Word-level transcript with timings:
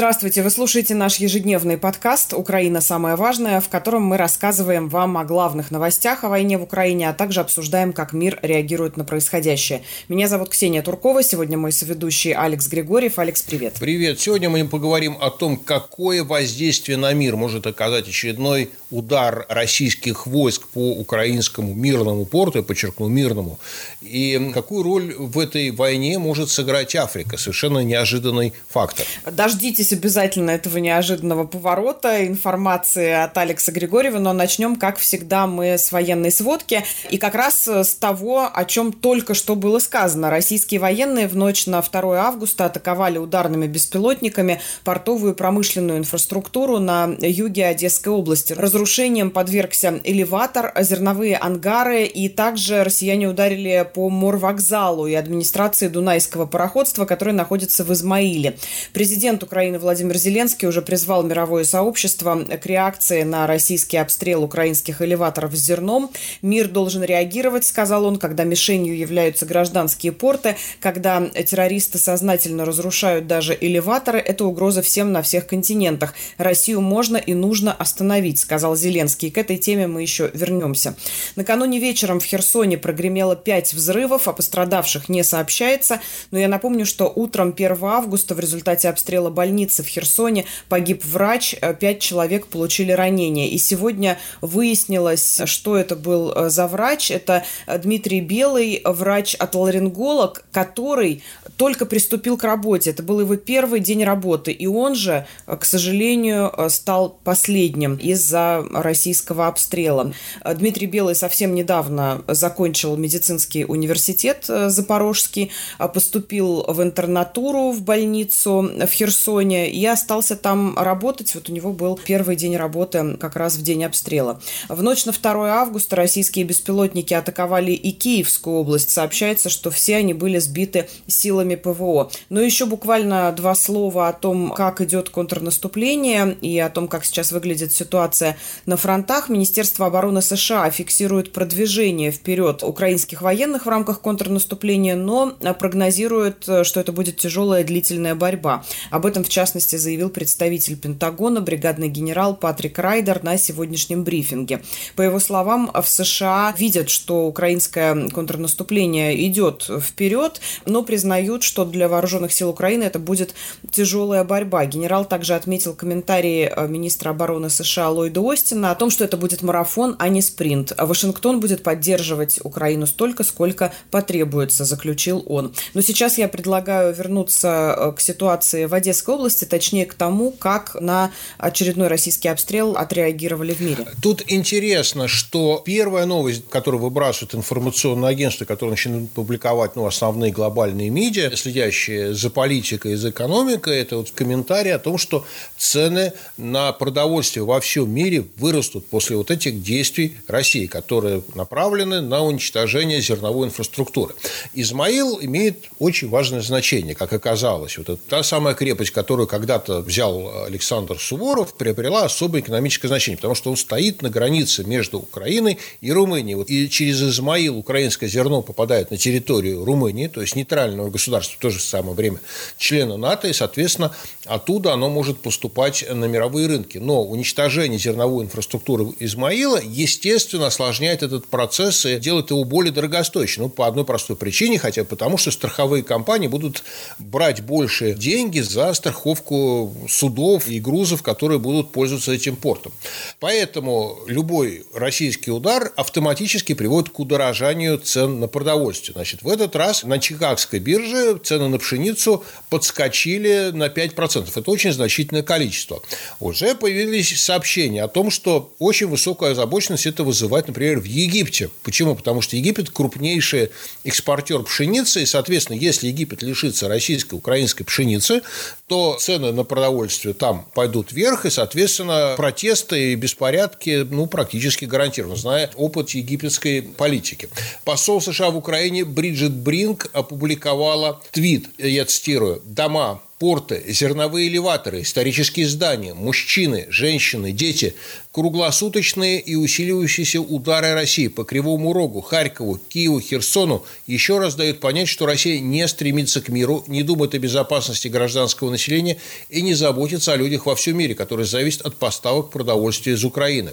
Здравствуйте, 0.00 0.42
вы 0.42 0.48
слушаете 0.48 0.94
наш 0.94 1.16
ежедневный 1.16 1.76
подкаст 1.76 2.32
«Украина. 2.32 2.80
Самое 2.80 3.16
важное», 3.16 3.60
в 3.60 3.68
котором 3.68 4.04
мы 4.04 4.16
рассказываем 4.16 4.88
вам 4.88 5.18
о 5.18 5.26
главных 5.26 5.70
новостях 5.70 6.24
о 6.24 6.30
войне 6.30 6.56
в 6.56 6.62
Украине, 6.62 7.10
а 7.10 7.12
также 7.12 7.40
обсуждаем, 7.40 7.92
как 7.92 8.14
мир 8.14 8.38
реагирует 8.40 8.96
на 8.96 9.04
происходящее. 9.04 9.82
Меня 10.08 10.26
зовут 10.26 10.48
Ксения 10.48 10.80
Туркова, 10.80 11.22
сегодня 11.22 11.58
мой 11.58 11.70
соведущий 11.70 12.32
Алекс 12.32 12.66
Григорьев. 12.66 13.18
Алекс, 13.18 13.42
привет. 13.42 13.74
Привет. 13.78 14.18
Сегодня 14.18 14.48
мы 14.48 14.66
поговорим 14.66 15.18
о 15.20 15.28
том, 15.28 15.58
какое 15.58 16.24
воздействие 16.24 16.96
на 16.96 17.12
мир 17.12 17.36
может 17.36 17.66
оказать 17.66 18.08
очередной 18.08 18.70
удар 18.90 19.44
российских 19.50 20.26
войск 20.26 20.66
по 20.68 20.92
украинскому 20.92 21.74
мирному 21.74 22.24
порту, 22.24 22.58
я 22.60 22.64
подчеркну, 22.64 23.08
мирному, 23.08 23.60
и 24.00 24.50
какую 24.54 24.82
роль 24.82 25.14
в 25.14 25.38
этой 25.38 25.70
войне 25.70 26.18
может 26.18 26.48
сыграть 26.48 26.96
Африка. 26.96 27.36
Совершенно 27.36 27.80
неожиданный 27.80 28.54
фактор. 28.70 29.04
Дождитесь 29.30 29.89
дождитесь 29.90 29.92
обязательно 29.92 30.50
этого 30.50 30.78
неожиданного 30.78 31.44
поворота 31.44 32.26
информации 32.26 33.10
от 33.10 33.36
Алекса 33.36 33.72
Григорьева, 33.72 34.18
но 34.18 34.32
начнем, 34.32 34.76
как 34.76 34.98
всегда, 34.98 35.46
мы 35.46 35.78
с 35.78 35.92
военной 35.92 36.30
сводки. 36.30 36.82
И 37.10 37.18
как 37.18 37.34
раз 37.34 37.66
с 37.68 37.94
того, 37.94 38.48
о 38.52 38.64
чем 38.64 38.92
только 38.92 39.34
что 39.34 39.54
было 39.54 39.78
сказано. 39.78 40.30
Российские 40.30 40.80
военные 40.80 41.28
в 41.28 41.36
ночь 41.36 41.66
на 41.66 41.82
2 41.82 42.18
августа 42.18 42.66
атаковали 42.66 43.18
ударными 43.18 43.66
беспилотниками 43.66 44.60
портовую 44.84 45.34
промышленную 45.34 45.98
инфраструктуру 45.98 46.78
на 46.78 47.14
юге 47.20 47.66
Одесской 47.66 48.12
области. 48.12 48.52
Разрушением 48.52 49.30
подвергся 49.30 50.00
элеватор, 50.04 50.72
зерновые 50.80 51.36
ангары, 51.36 52.04
и 52.04 52.28
также 52.28 52.84
россияне 52.84 53.28
ударили 53.28 53.88
по 53.94 54.08
морвокзалу 54.08 55.06
и 55.06 55.14
администрации 55.14 55.88
Дунайского 55.88 56.46
пароходства, 56.46 57.04
который 57.04 57.34
находится 57.34 57.84
в 57.84 57.92
Измаиле. 57.92 58.56
Президент 58.92 59.42
Украины 59.42 59.78
Владимир 59.80 60.18
Зеленский 60.18 60.68
уже 60.68 60.82
призвал 60.82 61.22
мировое 61.22 61.64
сообщество 61.64 62.44
к 62.44 62.66
реакции 62.66 63.22
на 63.22 63.46
российский 63.46 63.96
обстрел 63.96 64.44
украинских 64.44 65.00
элеваторов 65.00 65.54
с 65.56 65.58
зерном. 65.58 66.10
Мир 66.42 66.68
должен 66.68 67.02
реагировать, 67.02 67.64
сказал 67.64 68.04
он, 68.04 68.18
когда 68.18 68.44
мишенью 68.44 68.96
являются 68.96 69.46
гражданские 69.46 70.12
порты, 70.12 70.56
когда 70.80 71.26
террористы 71.28 71.98
сознательно 71.98 72.64
разрушают 72.64 73.26
даже 73.26 73.56
элеваторы. 73.58 74.18
Это 74.18 74.44
угроза 74.44 74.82
всем 74.82 75.12
на 75.12 75.22
всех 75.22 75.46
континентах. 75.46 76.14
Россию 76.36 76.82
можно 76.82 77.16
и 77.16 77.32
нужно 77.32 77.72
остановить, 77.72 78.38
сказал 78.38 78.76
Зеленский. 78.76 79.30
К 79.30 79.38
этой 79.38 79.56
теме 79.56 79.86
мы 79.86 80.02
еще 80.02 80.30
вернемся. 80.34 80.94
Накануне 81.36 81.78
вечером 81.78 82.20
в 82.20 82.24
Херсоне 82.24 82.76
прогремело 82.76 83.34
пять 83.34 83.72
взрывов, 83.72 84.28
о 84.28 84.34
пострадавших 84.34 85.08
не 85.08 85.24
сообщается. 85.24 86.00
Но 86.30 86.38
я 86.38 86.48
напомню, 86.48 86.84
что 86.84 87.10
утром 87.14 87.54
1 87.56 87.78
августа 87.82 88.34
в 88.34 88.40
результате 88.40 88.90
обстрела 88.90 89.30
больницы 89.30 89.59
больнице 89.60 89.82
в 89.82 89.88
Херсоне 89.88 90.46
погиб 90.68 91.04
врач, 91.04 91.54
э, 91.60 91.74
пять 91.74 92.00
человек 92.00 92.46
получили 92.46 92.92
ранения. 92.92 93.48
И 93.48 93.58
сегодня 93.58 94.16
выяснилось, 94.40 95.42
что 95.44 95.76
это 95.76 95.96
был 95.96 96.32
э, 96.32 96.48
за 96.48 96.66
врач. 96.66 97.10
Это 97.10 97.44
э, 97.66 97.78
Дмитрий 97.78 98.22
Белый, 98.22 98.80
врач-отоларинголог, 98.84 100.44
который 100.50 101.22
только 101.58 101.84
приступил 101.84 102.38
к 102.38 102.44
работе. 102.44 102.90
Это 102.90 103.02
был 103.02 103.20
его 103.20 103.36
первый 103.36 103.80
день 103.80 104.02
работы. 104.04 104.50
И 104.52 104.66
он 104.66 104.94
же, 104.94 105.26
к 105.46 105.64
сожалению, 105.64 106.50
стал 106.70 107.18
последним 107.22 107.96
из-за 107.96 108.64
российского 108.72 109.46
обстрела. 109.46 110.12
Дмитрий 110.54 110.86
Белый 110.86 111.14
совсем 111.14 111.54
недавно 111.54 112.22
закончил 112.28 112.96
медицинский 112.96 113.66
университет 113.66 114.46
Запорожский, 114.48 115.50
поступил 115.94 116.64
в 116.66 116.82
интернатуру 116.82 117.72
в 117.72 117.82
больницу 117.82 118.70
в 118.86 118.92
Херсоне, 118.92 119.49
районе 119.50 119.70
и 119.70 119.86
остался 119.86 120.36
там 120.36 120.76
работать. 120.76 121.34
Вот 121.34 121.48
у 121.48 121.52
него 121.52 121.72
был 121.72 121.98
первый 122.04 122.36
день 122.36 122.56
работы 122.56 123.16
как 123.18 123.36
раз 123.36 123.56
в 123.56 123.62
день 123.62 123.84
обстрела. 123.84 124.40
В 124.68 124.82
ночь 124.82 125.04
на 125.04 125.12
2 125.12 125.60
августа 125.60 125.96
российские 125.96 126.44
беспилотники 126.44 127.14
атаковали 127.14 127.72
и 127.72 127.92
Киевскую 127.92 128.56
область. 128.56 128.90
Сообщается, 128.90 129.48
что 129.48 129.70
все 129.70 129.96
они 129.96 130.14
были 130.14 130.38
сбиты 130.38 130.88
силами 131.06 131.54
ПВО. 131.54 132.10
Но 132.28 132.40
еще 132.40 132.66
буквально 132.66 133.32
два 133.32 133.54
слова 133.54 134.08
о 134.08 134.12
том, 134.12 134.52
как 134.52 134.80
идет 134.80 135.10
контрнаступление 135.10 136.36
и 136.40 136.58
о 136.58 136.70
том, 136.70 136.88
как 136.88 137.04
сейчас 137.04 137.32
выглядит 137.32 137.72
ситуация 137.72 138.36
на 138.66 138.76
фронтах. 138.76 139.28
Министерство 139.28 139.86
обороны 139.86 140.22
США 140.22 140.70
фиксирует 140.70 141.32
продвижение 141.32 142.10
вперед 142.10 142.62
украинских 142.62 143.22
военных 143.22 143.66
в 143.66 143.68
рамках 143.68 144.00
контрнаступления, 144.00 144.96
но 144.96 145.32
прогнозирует, 145.58 146.42
что 146.42 146.80
это 146.80 146.92
будет 146.92 147.16
тяжелая 147.16 147.64
длительная 147.64 148.14
борьба. 148.14 148.64
Об 148.90 149.06
этом 149.06 149.24
в 149.24 149.28
частности, 149.28 149.39
заявил 149.46 150.10
представитель 150.10 150.76
Пентагона, 150.76 151.40
бригадный 151.40 151.88
генерал 151.88 152.36
Патрик 152.36 152.78
Райдер 152.78 153.22
на 153.22 153.38
сегодняшнем 153.38 154.04
брифинге. 154.04 154.60
По 154.96 155.02
его 155.02 155.20
словам, 155.20 155.70
в 155.72 155.88
США 155.88 156.54
видят, 156.58 156.90
что 156.90 157.26
украинское 157.26 158.08
контрнаступление 158.10 159.26
идет 159.26 159.70
вперед, 159.80 160.40
но 160.66 160.82
признают, 160.82 161.42
что 161.42 161.64
для 161.64 161.88
вооруженных 161.88 162.32
сил 162.32 162.50
Украины 162.50 162.84
это 162.84 162.98
будет 162.98 163.34
тяжелая 163.70 164.24
борьба. 164.24 164.66
Генерал 164.66 165.04
также 165.04 165.34
отметил 165.34 165.74
комментарии 165.74 166.52
э, 166.54 166.68
министра 166.68 167.10
обороны 167.10 167.48
США 167.48 167.90
Ллойда 167.90 168.20
Остина 168.20 168.70
о 168.70 168.74
том, 168.74 168.90
что 168.90 169.04
это 169.04 169.16
будет 169.16 169.42
марафон, 169.42 169.96
а 169.98 170.08
не 170.08 170.22
спринт. 170.22 170.72
Вашингтон 170.76 171.40
будет 171.40 171.62
поддерживать 171.62 172.40
Украину 172.44 172.86
столько, 172.86 173.24
сколько 173.24 173.72
потребуется, 173.90 174.64
заключил 174.64 175.24
он. 175.26 175.54
Но 175.74 175.80
сейчас 175.80 176.18
я 176.18 176.28
предлагаю 176.28 176.94
вернуться 176.94 177.74
э, 177.76 177.92
к 177.92 178.00
ситуации 178.00 178.66
в 178.66 178.74
Одесской 178.74 179.14
области, 179.14 179.29
области, 179.30 179.44
точнее 179.44 179.86
к 179.86 179.94
тому, 179.94 180.32
как 180.32 180.76
на 180.80 181.10
очередной 181.38 181.88
российский 181.88 182.28
обстрел 182.28 182.76
отреагировали 182.76 183.54
в 183.54 183.60
мире. 183.60 183.86
Тут 184.02 184.24
интересно, 184.26 185.08
что 185.08 185.62
первая 185.64 186.06
новость, 186.06 186.48
которую 186.50 186.82
выбрасывают 186.82 187.34
информационные 187.34 188.10
агентства, 188.10 188.44
которые 188.44 188.72
начинают 188.72 189.10
публиковать 189.12 189.76
ну, 189.76 189.86
основные 189.86 190.32
глобальные 190.32 190.90
медиа, 190.90 191.36
следящие 191.36 192.12
за 192.14 192.30
политикой 192.30 192.92
и 192.92 192.96
за 192.96 193.10
экономикой, 193.10 193.78
это 193.78 193.96
вот 193.98 194.10
комментарий 194.10 194.74
о 194.74 194.78
том, 194.78 194.98
что 194.98 195.24
цены 195.56 196.12
на 196.36 196.72
продовольствие 196.72 197.44
во 197.44 197.60
всем 197.60 197.90
мире 197.90 198.24
вырастут 198.36 198.86
после 198.86 199.16
вот 199.16 199.30
этих 199.30 199.62
действий 199.62 200.16
России, 200.26 200.66
которые 200.66 201.22
направлены 201.34 202.00
на 202.00 202.22
уничтожение 202.22 203.00
зерновой 203.00 203.46
инфраструктуры. 203.46 204.14
Измаил 204.54 205.18
имеет 205.20 205.56
очень 205.78 206.08
важное 206.08 206.40
значение, 206.40 206.94
как 206.94 207.12
оказалось. 207.12 207.78
Вот 207.78 207.88
это 207.88 208.00
та 208.08 208.22
самая 208.22 208.54
крепость, 208.54 208.90
которая 208.90 209.19
которую 209.20 209.26
когда-то 209.26 209.80
взял 209.80 210.44
Александр 210.44 210.98
Суворов, 210.98 211.54
приобрела 211.54 212.04
особое 212.04 212.40
экономическое 212.40 212.88
значение, 212.88 213.16
потому 213.16 213.34
что 213.34 213.50
он 213.50 213.56
стоит 213.56 214.02
на 214.02 214.08
границе 214.08 214.64
между 214.64 214.98
Украиной 214.98 215.58
и 215.80 215.92
Румынией. 215.92 216.42
И 216.44 216.68
через 216.68 217.02
Измаил 217.02 217.58
украинское 217.58 218.08
зерно 218.08 218.40
попадает 218.42 218.90
на 218.90 218.96
территорию 218.96 219.64
Румынии, 219.64 220.06
то 220.08 220.20
есть 220.20 220.36
нейтрального 220.36 220.90
государства, 220.90 221.36
в 221.36 221.40
то 221.40 221.50
же 221.50 221.60
самое 221.60 221.94
время 221.94 222.20
члена 222.56 222.96
НАТО, 222.96 223.28
и, 223.28 223.32
соответственно, 223.32 223.94
оттуда 224.24 224.72
оно 224.72 224.88
может 224.88 225.20
поступать 225.20 225.84
на 225.90 226.06
мировые 226.06 226.46
рынки. 226.46 226.78
Но 226.78 227.02
уничтожение 227.02 227.78
зерновой 227.78 228.24
инфраструктуры 228.24 228.86
Измаила, 229.00 229.60
естественно, 229.62 230.46
осложняет 230.46 231.02
этот 231.02 231.26
процесс 231.26 231.84
и 231.84 231.98
делает 231.98 232.30
его 232.30 232.44
более 232.44 232.72
дорогостоящим. 232.72 233.42
Ну, 233.42 233.48
по 233.48 233.66
одной 233.66 233.84
простой 233.84 234.16
причине, 234.16 234.58
хотя 234.58 234.84
потому, 234.84 235.18
что 235.18 235.30
страховые 235.30 235.82
компании 235.82 236.28
будут 236.28 236.62
брать 236.98 237.42
больше 237.42 237.94
деньги 237.94 238.40
за 238.40 238.72
страховку 238.74 239.09
страховку 239.10 239.74
судов 239.88 240.48
и 240.48 240.60
грузов, 240.60 241.02
которые 241.02 241.38
будут 241.38 241.72
пользоваться 241.72 242.12
этим 242.12 242.36
портом. 242.36 242.72
Поэтому 243.18 243.98
любой 244.06 244.64
российский 244.74 245.30
удар 245.30 245.72
автоматически 245.76 246.54
приводит 246.54 246.90
к 246.90 246.98
удорожанию 246.98 247.78
цен 247.78 248.20
на 248.20 248.28
продовольствие. 248.28 248.94
Значит, 248.94 249.22
в 249.22 249.28
этот 249.28 249.56
раз 249.56 249.84
на 249.84 249.98
Чикагской 249.98 250.60
бирже 250.60 251.18
цены 251.18 251.48
на 251.48 251.58
пшеницу 251.58 252.24
подскочили 252.48 253.50
на 253.52 253.66
5%. 253.68 254.30
Это 254.34 254.50
очень 254.50 254.72
значительное 254.72 255.22
количество. 255.22 255.82
Уже 256.20 256.54
появились 256.54 257.20
сообщения 257.20 257.84
о 257.84 257.88
том, 257.88 258.10
что 258.10 258.52
очень 258.58 258.86
высокая 258.86 259.32
озабоченность 259.32 259.86
это 259.86 260.04
вызывает, 260.04 260.48
например, 260.48 260.80
в 260.80 260.84
Египте. 260.84 261.50
Почему? 261.62 261.94
Потому 261.94 262.22
что 262.22 262.36
Египет 262.36 262.70
крупнейший 262.70 263.50
экспортер 263.84 264.42
пшеницы, 264.42 265.02
и, 265.02 265.06
соответственно, 265.06 265.56
если 265.56 265.88
Египет 265.88 266.22
лишится 266.22 266.68
российской, 266.68 267.14
украинской 267.14 267.64
пшеницы, 267.64 268.22
то 268.66 268.98
цены 269.00 269.32
на 269.32 269.44
продовольствие 269.44 270.14
там 270.14 270.46
пойдут 270.54 270.92
вверх, 270.92 271.26
и, 271.26 271.30
соответственно, 271.30 272.14
протесты 272.16 272.92
и 272.92 272.94
беспорядки 272.94 273.86
ну, 273.90 274.06
практически 274.06 274.64
гарантированы, 274.64 275.16
зная 275.16 275.50
опыт 275.56 275.90
египетской 275.90 276.62
политики. 276.62 277.28
Посол 277.64 278.00
США 278.00 278.30
в 278.30 278.36
Украине 278.36 278.84
Бриджит 278.84 279.32
Бринг 279.32 279.88
опубликовала 279.92 281.00
твит, 281.12 281.48
я 281.58 281.84
цитирую, 281.84 282.42
«Дома 282.44 283.00
порты, 283.20 283.62
зерновые 283.68 284.28
элеваторы, 284.28 284.80
исторические 284.80 285.46
здания, 285.46 285.92
мужчины, 285.92 286.66
женщины, 286.70 287.32
дети, 287.32 287.74
круглосуточные 288.12 289.20
и 289.20 289.36
усиливающиеся 289.36 290.22
удары 290.22 290.72
России 290.72 291.08
по 291.08 291.24
Кривому 291.24 291.74
Рогу, 291.74 292.00
Харькову, 292.00 292.58
Киеву, 292.70 292.98
Херсону 292.98 293.62
еще 293.86 294.18
раз 294.18 294.36
дают 294.36 294.58
понять, 294.58 294.88
что 294.88 295.04
Россия 295.04 295.38
не 295.38 295.68
стремится 295.68 296.22
к 296.22 296.30
миру, 296.30 296.64
не 296.66 296.82
думает 296.82 297.14
о 297.14 297.18
безопасности 297.18 297.88
гражданского 297.88 298.50
населения 298.50 298.96
и 299.28 299.42
не 299.42 299.52
заботится 299.52 300.14
о 300.14 300.16
людях 300.16 300.46
во 300.46 300.56
всем 300.56 300.78
мире, 300.78 300.94
которые 300.94 301.26
зависят 301.26 301.60
от 301.60 301.76
поставок 301.76 302.30
продовольствия 302.30 302.94
из 302.94 303.04
Украины. 303.04 303.52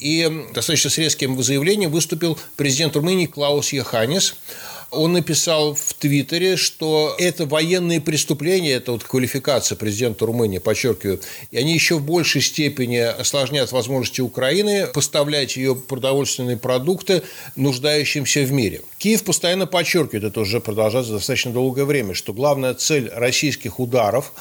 И 0.00 0.28
достаточно 0.52 0.90
с 0.90 0.98
резким 0.98 1.40
заявлением 1.40 1.92
выступил 1.92 2.36
президент 2.56 2.96
Румынии 2.96 3.26
Клаус 3.26 3.72
Яханис 3.72 4.34
он 4.94 5.12
написал 5.12 5.74
в 5.74 5.94
Твиттере, 5.94 6.56
что 6.56 7.14
это 7.18 7.46
военные 7.46 8.00
преступления, 8.00 8.72
это 8.72 8.92
вот 8.92 9.04
квалификация 9.04 9.76
президента 9.76 10.26
Румынии, 10.26 10.58
подчеркиваю, 10.58 11.20
и 11.50 11.58
они 11.58 11.74
еще 11.74 11.96
в 11.96 12.04
большей 12.04 12.40
степени 12.40 12.96
осложняют 12.96 13.72
возможности 13.72 14.20
Украины 14.20 14.86
поставлять 14.86 15.56
ее 15.56 15.74
продовольственные 15.74 16.56
продукты 16.56 17.22
нуждающимся 17.56 18.42
в 18.42 18.52
мире. 18.52 18.82
Киев 18.98 19.24
постоянно 19.24 19.66
подчеркивает, 19.66 20.24
это 20.24 20.40
уже 20.40 20.60
продолжается 20.60 21.12
достаточно 21.12 21.52
долгое 21.52 21.84
время, 21.84 22.14
что 22.14 22.32
главная 22.32 22.74
цель 22.74 23.10
российских 23.14 23.80
ударов 23.80 24.32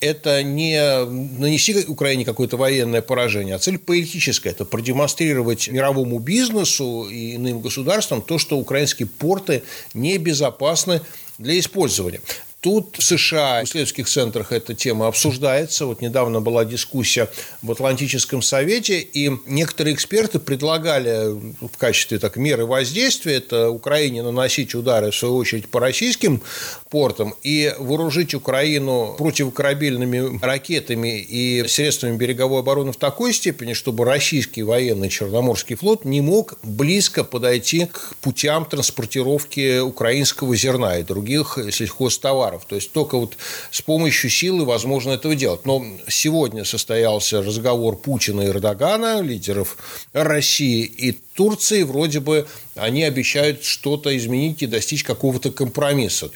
это 0.00 0.42
не 0.42 1.04
нанести 1.38 1.84
Украине 1.86 2.24
какое-то 2.24 2.56
военное 2.56 3.02
поражение, 3.02 3.54
а 3.54 3.58
цель 3.58 3.78
политическая– 3.78 4.50
это 4.50 4.64
продемонстрировать 4.64 5.68
мировому 5.68 6.18
бизнесу 6.18 7.08
и 7.10 7.36
иным 7.36 7.60
государствам 7.60 8.22
то, 8.22 8.38
что 8.38 8.58
украинские 8.58 9.08
порты 9.08 9.62
небезопасны 9.94 11.00
для 11.38 11.58
использования. 11.58 12.20
Тут 12.66 12.96
в 12.96 13.02
США, 13.04 13.60
в 13.60 13.64
исследовательских 13.66 14.08
центрах 14.08 14.50
эта 14.50 14.74
тема 14.74 15.06
обсуждается. 15.06 15.86
Вот 15.86 16.00
недавно 16.00 16.40
была 16.40 16.64
дискуссия 16.64 17.30
в 17.62 17.70
Атлантическом 17.70 18.42
совете, 18.42 18.98
и 18.98 19.30
некоторые 19.46 19.94
эксперты 19.94 20.40
предлагали 20.40 21.30
в 21.60 21.78
качестве 21.78 22.18
так, 22.18 22.34
меры 22.34 22.66
воздействия 22.66 23.34
это 23.34 23.70
Украине 23.70 24.24
наносить 24.24 24.74
удары, 24.74 25.12
в 25.12 25.16
свою 25.16 25.36
очередь, 25.36 25.68
по 25.68 25.78
российским 25.78 26.42
портам 26.90 27.36
и 27.44 27.72
вооружить 27.78 28.34
Украину 28.34 29.14
противокорабельными 29.16 30.40
ракетами 30.44 31.20
и 31.20 31.64
средствами 31.68 32.16
береговой 32.16 32.62
обороны 32.62 32.90
в 32.90 32.96
такой 32.96 33.32
степени, 33.32 33.74
чтобы 33.74 34.04
российский 34.04 34.64
военный 34.64 35.08
Черноморский 35.08 35.76
флот 35.76 36.04
не 36.04 36.20
мог 36.20 36.58
близко 36.64 37.22
подойти 37.22 37.86
к 37.86 38.16
путям 38.20 38.64
транспортировки 38.64 39.78
украинского 39.78 40.56
зерна 40.56 40.98
и 40.98 41.04
других 41.04 41.60
сельхозтоваров 41.70 42.55
ударов. 42.56 42.64
То 42.66 42.76
есть 42.76 42.92
только 42.92 43.18
вот 43.18 43.36
с 43.70 43.82
помощью 43.82 44.30
силы 44.30 44.64
возможно 44.64 45.12
этого 45.12 45.34
делать. 45.34 45.64
Но 45.64 45.84
сегодня 46.08 46.64
состоялся 46.64 47.42
разговор 47.42 47.96
Путина 47.96 48.42
и 48.42 48.46
Эрдогана, 48.46 49.20
лидеров 49.20 49.76
России 50.12 50.84
и 50.84 51.18
Турции. 51.36 51.84
Вроде 51.84 52.20
бы 52.20 52.46
они 52.74 53.04
обещают 53.04 53.62
что-то 53.62 54.16
изменить 54.16 54.62
и 54.62 54.66
достичь 54.66 55.04
какого-то 55.04 55.52
компромисса. 55.52 56.30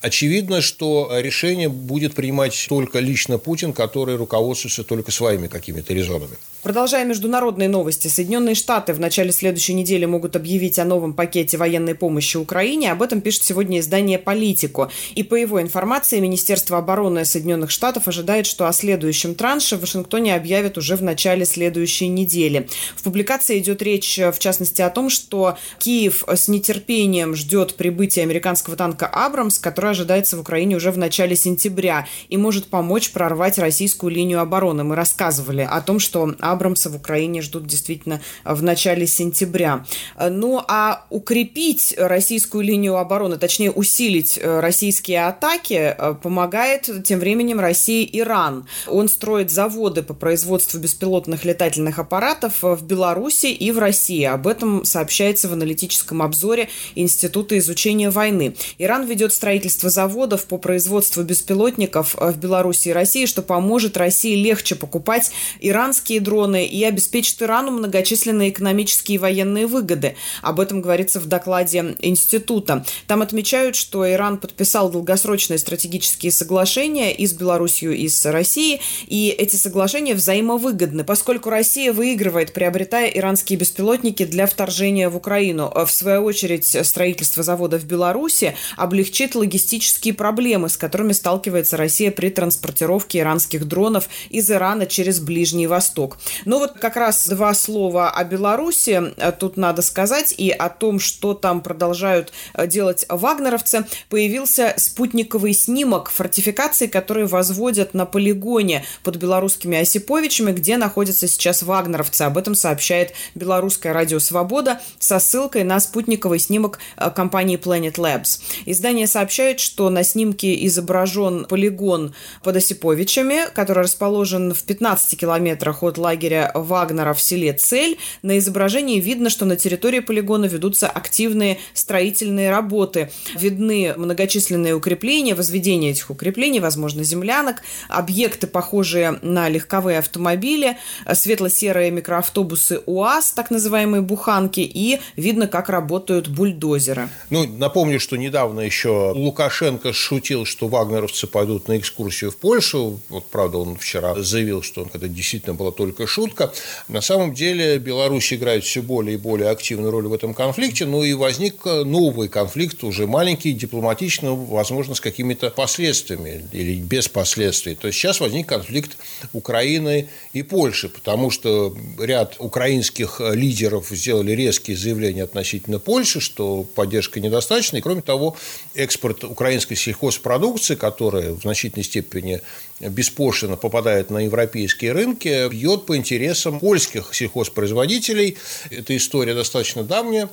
Очевидно, 0.00 0.60
что 0.60 1.10
решение 1.14 1.68
будет 1.68 2.14
принимать 2.14 2.66
только 2.68 2.98
лично 2.98 3.38
Путин, 3.38 3.72
который 3.72 4.16
руководствуется 4.16 4.82
только 4.82 5.10
своими 5.10 5.46
какими-то 5.46 5.94
резонами. 5.94 6.36
Продолжая 6.62 7.04
международные 7.04 7.68
новости, 7.68 8.08
Соединенные 8.08 8.56
Штаты 8.56 8.92
в 8.92 8.98
начале 8.98 9.30
следующей 9.30 9.74
недели 9.74 10.04
могут 10.04 10.34
объявить 10.34 10.78
о 10.78 10.84
новом 10.84 11.12
пакете 11.12 11.56
военной 11.56 11.94
помощи 11.94 12.36
Украине. 12.36 12.90
Об 12.90 13.02
этом 13.02 13.20
пишет 13.20 13.44
сегодня 13.44 13.78
издание 13.78 14.18
«Политику». 14.18 14.90
И 15.14 15.22
по 15.22 15.36
его 15.36 15.62
информации, 15.62 16.18
Министерство 16.18 16.78
обороны 16.78 17.24
Соединенных 17.24 17.70
Штатов 17.70 18.08
ожидает, 18.08 18.46
что 18.46 18.66
о 18.66 18.72
следующем 18.72 19.36
транше 19.36 19.76
в 19.76 19.80
Вашингтоне 19.82 20.34
объявят 20.34 20.76
уже 20.76 20.96
в 20.96 21.02
начале 21.02 21.44
следующей 21.44 22.08
недели. 22.08 22.68
В 22.96 23.02
публикации 23.04 23.58
идет 23.58 23.80
речь, 23.82 24.18
в 24.18 24.38
частности, 24.46 24.82
о 24.82 24.90
том, 24.90 25.10
что 25.10 25.58
Киев 25.78 26.24
с 26.28 26.48
нетерпением 26.48 27.34
ждет 27.34 27.74
прибытия 27.74 28.22
американского 28.22 28.76
танка 28.76 29.06
«Абрамс», 29.06 29.58
который 29.58 29.90
ожидается 29.90 30.36
в 30.36 30.40
Украине 30.40 30.76
уже 30.76 30.92
в 30.92 30.98
начале 30.98 31.34
сентября 31.34 32.06
и 32.28 32.36
может 32.36 32.68
помочь 32.68 33.10
прорвать 33.10 33.58
российскую 33.58 34.12
линию 34.12 34.40
обороны. 34.40 34.84
Мы 34.84 34.94
рассказывали 34.94 35.66
о 35.68 35.80
том, 35.80 35.98
что 35.98 36.34
Абрамса 36.40 36.90
в 36.90 36.96
Украине 36.96 37.42
ждут 37.42 37.66
действительно 37.66 38.20
в 38.44 38.62
начале 38.62 39.06
сентября. 39.06 39.84
Ну 40.18 40.62
а 40.68 41.04
укрепить 41.10 41.94
российскую 41.98 42.62
линию 42.62 42.96
обороны, 42.96 43.38
точнее 43.38 43.72
усилить 43.72 44.38
э, 44.40 44.60
российские 44.60 45.26
атаки, 45.26 45.96
э, 45.96 46.14
помогает 46.22 46.88
тем 47.04 47.18
временем 47.18 47.58
России 47.58 48.08
Иран. 48.12 48.66
Он 48.86 49.08
строит 49.08 49.50
заводы 49.50 50.02
по 50.02 50.14
производству 50.14 50.78
беспилотных 50.78 51.44
летательных 51.44 51.98
аппаратов 51.98 52.62
в 52.62 52.84
Беларуси 52.84 53.46
и 53.46 53.72
в 53.72 53.78
России. 53.78 54.24
Об 54.36 54.48
этом 54.48 54.84
сообщается 54.84 55.48
в 55.48 55.54
аналитическом 55.54 56.20
обзоре 56.20 56.68
Института 56.94 57.56
изучения 57.56 58.10
войны. 58.10 58.54
Иран 58.76 59.06
ведет 59.06 59.32
строительство 59.32 59.88
заводов 59.88 60.44
по 60.44 60.58
производству 60.58 61.22
беспилотников 61.22 62.14
в 62.14 62.36
Беларуси 62.36 62.88
и 62.88 62.92
России, 62.92 63.24
что 63.24 63.40
поможет 63.40 63.96
России 63.96 64.34
легче 64.34 64.74
покупать 64.74 65.30
иранские 65.60 66.20
дроны, 66.20 66.66
и 66.66 66.84
обеспечит 66.84 67.40
Ирану 67.40 67.70
многочисленные 67.70 68.50
экономические 68.50 69.16
и 69.16 69.18
военные 69.18 69.66
выгоды. 69.66 70.16
Об 70.42 70.60
этом 70.60 70.82
говорится 70.82 71.18
в 71.18 71.24
докладе 71.24 71.96
института. 72.00 72.84
Там 73.06 73.22
отмечают, 73.22 73.74
что 73.74 74.06
Иран 74.06 74.36
подписал 74.36 74.90
долгосрочные 74.90 75.58
стратегические 75.58 76.30
соглашения 76.30 77.14
и 77.14 77.26
с 77.26 77.32
Белоруссией, 77.32 77.96
и 78.02 78.08
с 78.10 78.26
Россией, 78.30 78.82
и 79.06 79.30
эти 79.30 79.56
соглашения 79.56 80.14
взаимовыгодны, 80.14 81.04
поскольку 81.04 81.48
Россия 81.48 81.90
выигрывает, 81.90 82.52
приобретая 82.52 83.08
иранские 83.08 83.58
беспилотники 83.58 84.25
для 84.26 84.46
вторжения 84.46 85.08
в 85.08 85.16
Украину. 85.16 85.72
В 85.74 85.90
свою 85.90 86.24
очередь, 86.24 86.76
строительство 86.86 87.42
завода 87.42 87.78
в 87.78 87.84
Беларуси 87.84 88.56
облегчит 88.76 89.34
логистические 89.34 90.14
проблемы, 90.14 90.68
с 90.68 90.76
которыми 90.76 91.12
сталкивается 91.12 91.76
Россия 91.76 92.10
при 92.10 92.30
транспортировке 92.30 93.20
иранских 93.20 93.66
дронов 93.66 94.08
из 94.30 94.50
Ирана 94.50 94.86
через 94.86 95.20
Ближний 95.20 95.66
Восток. 95.66 96.18
Ну 96.44 96.58
вот 96.58 96.72
как 96.78 96.96
раз 96.96 97.26
два 97.26 97.54
слова 97.54 98.10
о 98.10 98.24
Беларуси 98.24 99.12
э, 99.16 99.32
тут 99.32 99.56
надо 99.56 99.82
сказать 99.82 100.34
и 100.36 100.50
о 100.50 100.68
том, 100.68 100.98
что 100.98 101.34
там 101.34 101.60
продолжают 101.60 102.32
э, 102.54 102.66
делать 102.66 103.06
вагнеровцы. 103.08 103.84
Появился 104.08 104.74
спутниковый 104.76 105.52
снимок 105.52 106.10
фортификаций, 106.10 106.88
которые 106.88 107.26
возводят 107.26 107.94
на 107.94 108.06
полигоне 108.06 108.84
под 109.02 109.16
белорусскими 109.16 109.78
Осиповичами, 109.78 110.52
где 110.52 110.76
находятся 110.76 111.28
сейчас 111.28 111.62
вагнеровцы. 111.62 112.22
Об 112.22 112.38
этом 112.38 112.54
сообщает 112.54 113.12
белорусское 113.34 113.92
радио 113.92 114.15
«Свобода» 114.20 114.80
со 114.98 115.18
ссылкой 115.18 115.64
на 115.64 115.80
спутниковый 115.80 116.38
снимок 116.38 116.78
э, 116.96 117.10
компании 117.10 117.58
Planet 117.58 117.94
Labs. 117.94 118.40
Издание 118.66 119.06
сообщает, 119.06 119.60
что 119.60 119.90
на 119.90 120.02
снимке 120.02 120.66
изображен 120.66 121.46
полигон 121.46 122.14
под 122.42 122.56
Осиповичами, 122.56 123.50
который 123.54 123.84
расположен 123.84 124.54
в 124.54 124.62
15 124.62 125.18
километрах 125.18 125.82
от 125.82 125.98
лагеря 125.98 126.26
лагеря 126.26 126.50
Вагнера 126.54 127.14
в 127.14 127.20
селе 127.20 127.52
Цель. 127.52 127.98
На 128.22 128.38
изображении 128.38 129.00
видно, 129.00 129.30
что 129.30 129.44
на 129.44 129.56
территории 129.56 130.00
полигона 130.00 130.46
ведутся 130.46 130.88
активные 130.88 131.58
строительные 131.74 132.50
работы. 132.50 133.10
Видны 133.38 133.94
многочисленные 133.96 134.74
укрепления, 134.74 135.34
возведение 135.34 135.92
этих 135.92 136.10
укреплений, 136.10 136.60
возможно, 136.60 137.04
землянок, 137.04 137.62
объекты, 137.88 138.46
похожие 138.46 139.18
на 139.22 139.48
легковые 139.48 139.98
автомобили, 139.98 140.76
светло-серые 141.12 141.90
микроавтобусы 141.90 142.80
УАЗ, 142.86 143.32
так 143.32 143.50
называемые 143.50 143.95
буханки, 144.02 144.60
и 144.60 145.00
видно, 145.16 145.46
как 145.46 145.68
работают 145.68 146.28
бульдозеры. 146.28 147.08
Ну, 147.30 147.46
напомню, 147.46 148.00
что 148.00 148.16
недавно 148.16 148.60
еще 148.60 149.12
Лукашенко 149.14 149.92
шутил, 149.92 150.44
что 150.44 150.68
вагнеровцы 150.68 151.26
пойдут 151.26 151.68
на 151.68 151.78
экскурсию 151.78 152.30
в 152.30 152.36
Польшу. 152.36 153.00
Вот, 153.08 153.26
правда, 153.26 153.58
он 153.58 153.76
вчера 153.76 154.14
заявил, 154.22 154.62
что 154.62 154.88
это 154.92 155.08
действительно 155.08 155.54
была 155.54 155.70
только 155.72 156.06
шутка. 156.06 156.52
На 156.88 157.00
самом 157.00 157.34
деле 157.34 157.78
Беларусь 157.78 158.32
играет 158.32 158.64
все 158.64 158.82
более 158.82 159.14
и 159.14 159.18
более 159.18 159.50
активную 159.50 159.90
роль 159.90 160.06
в 160.06 160.12
этом 160.12 160.34
конфликте, 160.34 160.86
ну 160.86 161.04
и 161.04 161.14
возник 161.14 161.64
новый 161.64 162.28
конфликт, 162.28 162.84
уже 162.84 163.06
маленький, 163.06 163.52
дипломатичный, 163.52 164.30
возможно, 164.30 164.94
с 164.94 165.00
какими-то 165.00 165.50
последствиями 165.50 166.44
или 166.52 166.76
без 166.76 167.08
последствий. 167.08 167.74
То 167.74 167.88
есть 167.88 167.98
сейчас 167.98 168.20
возник 168.20 168.46
конфликт 168.46 168.96
Украины 169.32 170.08
и 170.32 170.42
Польши, 170.42 170.88
потому 170.88 171.30
что 171.30 171.74
ряд 171.98 172.36
украинских 172.38 173.20
лидеров 173.20 173.85
Лавров 173.86 173.98
сделали 173.98 174.32
резкие 174.32 174.76
заявления 174.76 175.24
относительно 175.24 175.78
Польши, 175.78 176.20
что 176.20 176.62
поддержка 176.62 177.20
недостаточна. 177.20 177.78
И, 177.78 177.80
кроме 177.80 178.02
того, 178.02 178.36
экспорт 178.74 179.24
украинской 179.24 179.74
сельхозпродукции, 179.74 180.74
которая 180.74 181.32
в 181.32 181.42
значительной 181.42 181.84
степени 181.84 182.40
беспошлино 182.80 183.56
попадает 183.56 184.10
на 184.10 184.18
европейские 184.18 184.92
рынки, 184.92 185.48
бьет 185.48 185.86
по 185.86 185.96
интересам 185.96 186.60
польских 186.60 187.14
сельхозпроизводителей. 187.14 188.36
Эта 188.70 188.96
история 188.96 189.34
достаточно 189.34 189.82
давняя, 189.82 190.28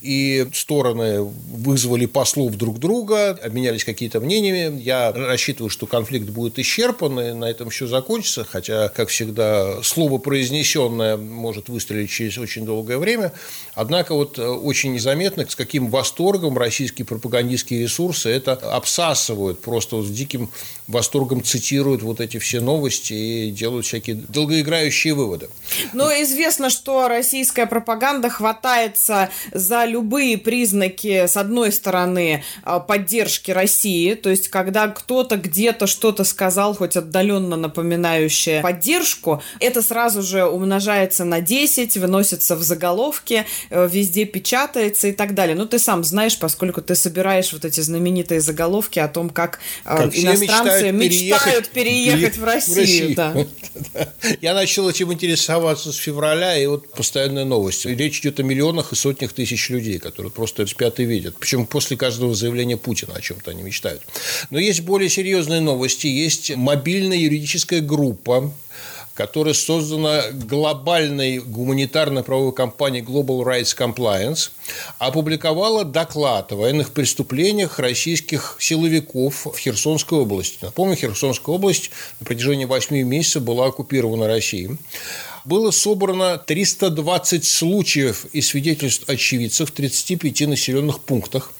и 0.00 0.46
стороны 0.54 1.22
вызвали 1.22 2.06
послов 2.06 2.54
друг 2.54 2.78
друга, 2.78 3.30
обменялись 3.30 3.84
какие-то 3.84 4.20
мнениями. 4.20 4.80
Я 4.80 5.12
рассчитываю, 5.12 5.70
что 5.70 5.86
конфликт 5.86 6.28
будет 6.28 6.58
исчерпан, 6.58 7.20
и 7.20 7.32
на 7.32 7.46
этом 7.46 7.70
все 7.70 7.88
закончится, 7.88 8.44
хотя, 8.44 8.88
как 8.88 9.08
всегда, 9.08 9.82
слово 9.82 10.18
произнесенное 10.18 11.16
может 11.16 11.68
выстрелить 11.68 12.10
через 12.10 12.38
очень 12.38 12.64
долгое 12.64 12.98
время. 12.98 13.32
Однако 13.74 14.14
вот 14.14 14.38
очень 14.38 14.92
незаметно, 14.92 15.46
с 15.48 15.56
каким 15.56 15.88
восторгом 15.88 16.56
российские 16.56 17.06
пропагандистские 17.06 17.82
ресурсы 17.82 18.28
это 18.28 18.52
обсасывают, 18.52 19.60
просто 19.60 19.96
вот 19.96 20.06
с 20.06 20.10
диким 20.10 20.48
восторгом 20.86 21.42
цитируют 21.42 21.87
анализируют 21.88 22.02
вот 22.02 22.20
эти 22.20 22.38
все 22.38 22.60
новости 22.60 23.12
и 23.12 23.50
делают 23.50 23.86
всякие 23.86 24.16
долгоиграющие 24.16 25.14
выводы. 25.14 25.48
Но 25.92 26.10
известно, 26.22 26.70
что 26.70 27.08
российская 27.08 27.66
пропаганда 27.66 28.28
хватается 28.28 29.30
за 29.52 29.84
любые 29.84 30.38
признаки, 30.38 31.26
с 31.26 31.36
одной 31.36 31.72
стороны, 31.72 32.42
а, 32.62 32.80
поддержки 32.80 33.50
России, 33.50 34.14
то 34.14 34.30
есть 34.30 34.48
когда 34.48 34.88
кто-то 34.88 35.36
где-то 35.36 35.86
что-то 35.86 36.24
сказал, 36.24 36.74
хоть 36.74 36.96
отдаленно 36.96 37.56
напоминающее 37.56 38.62
поддержку, 38.62 39.42
это 39.60 39.82
сразу 39.82 40.22
же 40.22 40.44
умножается 40.44 41.24
на 41.24 41.40
10, 41.40 41.96
выносится 41.96 42.56
в 42.56 42.62
заголовки, 42.62 43.44
э, 43.70 43.88
везде 43.90 44.24
печатается 44.24 45.08
и 45.08 45.12
так 45.12 45.34
далее. 45.34 45.56
Ну, 45.56 45.66
ты 45.66 45.78
сам 45.78 46.04
знаешь, 46.04 46.38
поскольку 46.38 46.82
ты 46.82 46.94
собираешь 46.94 47.52
вот 47.52 47.64
эти 47.64 47.80
знаменитые 47.80 48.40
заголовки 48.40 48.98
о 48.98 49.08
том, 49.08 49.30
как, 49.30 49.58
э, 49.84 49.96
как 49.96 50.16
иностранцы 50.16 50.92
мечтают, 50.92 51.38
мечтают 51.38 51.68
переехать 51.78 52.36
в 52.36 52.44
Россию. 52.44 52.74
В 52.74 52.78
Россию. 52.78 53.14
Да. 53.16 53.46
Я 54.40 54.54
начал 54.54 54.88
этим 54.88 55.12
интересоваться 55.12 55.92
с 55.92 55.96
февраля, 55.96 56.56
и 56.58 56.66
вот 56.66 56.90
постоянная 56.92 57.44
новость. 57.44 57.86
Речь 57.86 58.20
идет 58.20 58.40
о 58.40 58.42
миллионах 58.42 58.92
и 58.92 58.96
сотнях 58.96 59.32
тысяч 59.32 59.68
людей, 59.70 59.98
которые 59.98 60.32
просто 60.32 60.66
спят 60.66 61.00
и 61.00 61.04
видят. 61.04 61.36
Причем 61.38 61.66
после 61.66 61.96
каждого 61.96 62.34
заявления 62.34 62.76
Путина 62.76 63.14
о 63.14 63.20
чем-то 63.20 63.50
они 63.50 63.62
мечтают. 63.62 64.02
Но 64.50 64.58
есть 64.58 64.80
более 64.80 65.08
серьезные 65.08 65.60
новости. 65.60 66.06
Есть 66.06 66.54
мобильная 66.56 67.18
юридическая 67.18 67.80
группа, 67.80 68.52
которая 69.18 69.52
создана 69.52 70.30
глобальной 70.30 71.38
гуманитарно-правовой 71.38 72.52
компанией 72.52 73.02
Global 73.02 73.42
Rights 73.42 73.76
Compliance, 73.76 74.50
опубликовала 75.00 75.84
доклад 75.84 76.52
о 76.52 76.54
военных 76.54 76.92
преступлениях 76.92 77.80
российских 77.80 78.54
силовиков 78.60 79.46
в 79.46 79.58
Херсонской 79.58 80.20
области. 80.20 80.58
Напомню, 80.62 80.94
Херсонская 80.94 81.52
область 81.52 81.90
на 82.20 82.26
протяжении 82.26 82.64
8 82.64 83.02
месяцев 83.02 83.42
была 83.42 83.66
оккупирована 83.66 84.28
Россией 84.28 84.78
было 85.48 85.70
собрано 85.70 86.38
320 86.38 87.44
случаев 87.44 88.26
и 88.32 88.42
свидетельств 88.42 89.08
очевидцев 89.08 89.70
в 89.70 89.72
35 89.72 90.42
населенных 90.42 91.00
пунктах. 91.00 91.52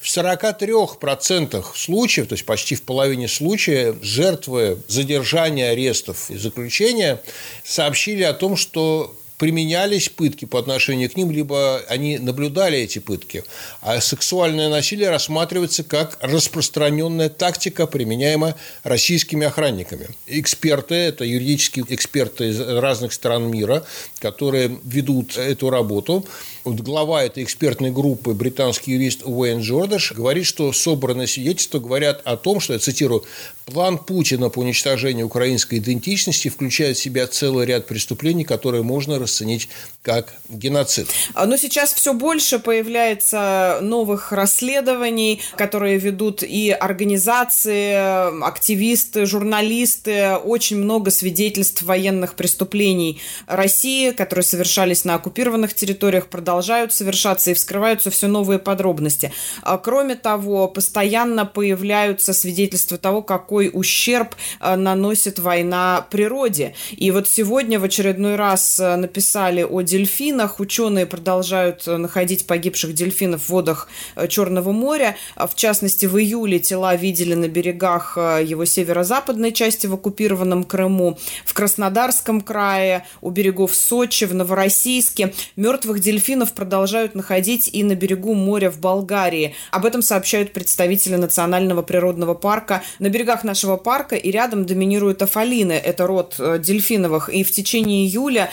В 0.00 0.06
43% 0.06 1.64
случаев, 1.74 2.28
то 2.28 2.32
есть 2.32 2.46
почти 2.46 2.74
в 2.74 2.82
половине 2.82 3.28
случаев, 3.28 3.96
жертвы 4.02 4.78
задержания, 4.88 5.70
арестов 5.70 6.30
и 6.30 6.38
заключения 6.38 7.22
сообщили 7.62 8.22
о 8.22 8.32
том, 8.32 8.56
что 8.56 9.14
применялись 9.44 10.08
пытки 10.08 10.46
по 10.46 10.58
отношению 10.58 11.10
к 11.10 11.16
ним, 11.16 11.30
либо 11.30 11.82
они 11.90 12.16
наблюдали 12.16 12.78
эти 12.78 12.98
пытки. 12.98 13.44
А 13.82 14.00
сексуальное 14.00 14.70
насилие 14.70 15.10
рассматривается 15.10 15.84
как 15.84 16.16
распространенная 16.22 17.28
тактика, 17.28 17.86
применяемая 17.86 18.56
российскими 18.84 19.46
охранниками. 19.46 20.08
Эксперты, 20.26 20.94
это 20.94 21.26
юридические 21.26 21.84
эксперты 21.90 22.48
из 22.48 22.58
разных 22.58 23.12
стран 23.12 23.50
мира, 23.50 23.84
которые 24.18 24.78
ведут 24.82 25.36
эту 25.36 25.68
работу, 25.68 26.24
вот 26.64 26.80
глава 26.80 27.22
этой 27.22 27.42
экспертной 27.44 27.90
группы, 27.90 28.32
британский 28.32 28.92
юрист 28.92 29.20
Уэйн 29.22 29.60
Джордаш, 29.60 30.12
говорит, 30.12 30.46
что 30.46 30.72
собранные 30.72 31.26
свидетельства 31.26 31.78
говорят 31.78 32.22
о 32.24 32.38
том, 32.38 32.58
что, 32.58 32.72
я 32.72 32.78
цитирую, 32.78 33.22
план 33.66 33.98
Путина 33.98 34.48
по 34.48 34.60
уничтожению 34.60 35.26
украинской 35.26 35.78
идентичности 35.78 36.48
включает 36.48 36.96
в 36.96 37.02
себя 37.02 37.26
целый 37.26 37.66
ряд 37.66 37.86
преступлений, 37.86 38.44
которые 38.44 38.82
можно 38.82 39.18
расценить 39.34 39.68
как 40.04 40.34
геноцид. 40.50 41.08
Но 41.34 41.56
сейчас 41.56 41.94
все 41.94 42.12
больше 42.12 42.58
появляется 42.58 43.78
новых 43.80 44.32
расследований, 44.32 45.40
которые 45.56 45.96
ведут 45.96 46.42
и 46.42 46.70
организации, 46.70 48.44
активисты, 48.44 49.24
журналисты, 49.24 50.34
очень 50.34 50.76
много 50.76 51.10
свидетельств 51.10 51.82
военных 51.82 52.34
преступлений 52.34 53.22
России, 53.46 54.10
которые 54.10 54.44
совершались 54.44 55.06
на 55.06 55.14
оккупированных 55.14 55.72
территориях, 55.72 56.26
продолжают 56.26 56.92
совершаться 56.92 57.52
и 57.52 57.54
вскрываются 57.54 58.10
все 58.10 58.26
новые 58.26 58.58
подробности. 58.58 59.32
А, 59.62 59.78
кроме 59.78 60.16
того, 60.16 60.68
постоянно 60.68 61.46
появляются 61.46 62.34
свидетельства 62.34 62.98
того, 62.98 63.22
какой 63.22 63.70
ущерб 63.72 64.34
а, 64.60 64.76
наносит 64.76 65.38
война 65.38 66.06
природе. 66.10 66.74
И 66.90 67.10
вот 67.10 67.26
сегодня 67.26 67.80
в 67.80 67.84
очередной 67.84 68.36
раз 68.36 68.78
а, 69.14 69.24
написали 69.24 69.62
о 69.62 69.80
дельфинах. 69.82 70.60
Ученые 70.60 71.06
продолжают 71.06 71.86
находить 71.86 72.46
погибших 72.46 72.94
дельфинов 72.94 73.44
в 73.44 73.48
водах 73.50 73.88
Черного 74.28 74.72
моря. 74.72 75.16
В 75.36 75.54
частности, 75.54 76.06
в 76.06 76.18
июле 76.18 76.58
тела 76.58 76.96
видели 76.96 77.34
на 77.34 77.48
берегах 77.48 78.16
его 78.16 78.64
северо-западной 78.64 79.52
части 79.52 79.86
в 79.86 79.94
оккупированном 79.94 80.64
Крыму, 80.64 81.18
в 81.44 81.54
Краснодарском 81.54 82.40
крае, 82.40 83.06
у 83.20 83.30
берегов 83.30 83.74
Сочи, 83.74 84.24
в 84.24 84.34
Новороссийске. 84.34 85.32
Мертвых 85.56 86.00
дельфинов 86.00 86.52
продолжают 86.52 87.14
находить 87.14 87.70
и 87.72 87.82
на 87.84 87.94
берегу 87.94 88.34
моря 88.34 88.70
в 88.70 88.78
Болгарии. 88.78 89.54
Об 89.70 89.86
этом 89.86 90.02
сообщают 90.02 90.52
представители 90.52 91.16
Национального 91.16 91.82
природного 91.82 92.34
парка. 92.34 92.82
На 92.98 93.08
берегах 93.08 93.44
нашего 93.44 93.76
парка 93.76 94.16
и 94.16 94.30
рядом 94.30 94.66
доминируют 94.66 95.22
афалины, 95.22 95.72
это 95.72 96.06
род 96.06 96.36
э, 96.38 96.58
дельфиновых. 96.58 97.28
И 97.28 97.44
в 97.44 97.50
течение 97.50 98.06
июля 98.06 98.50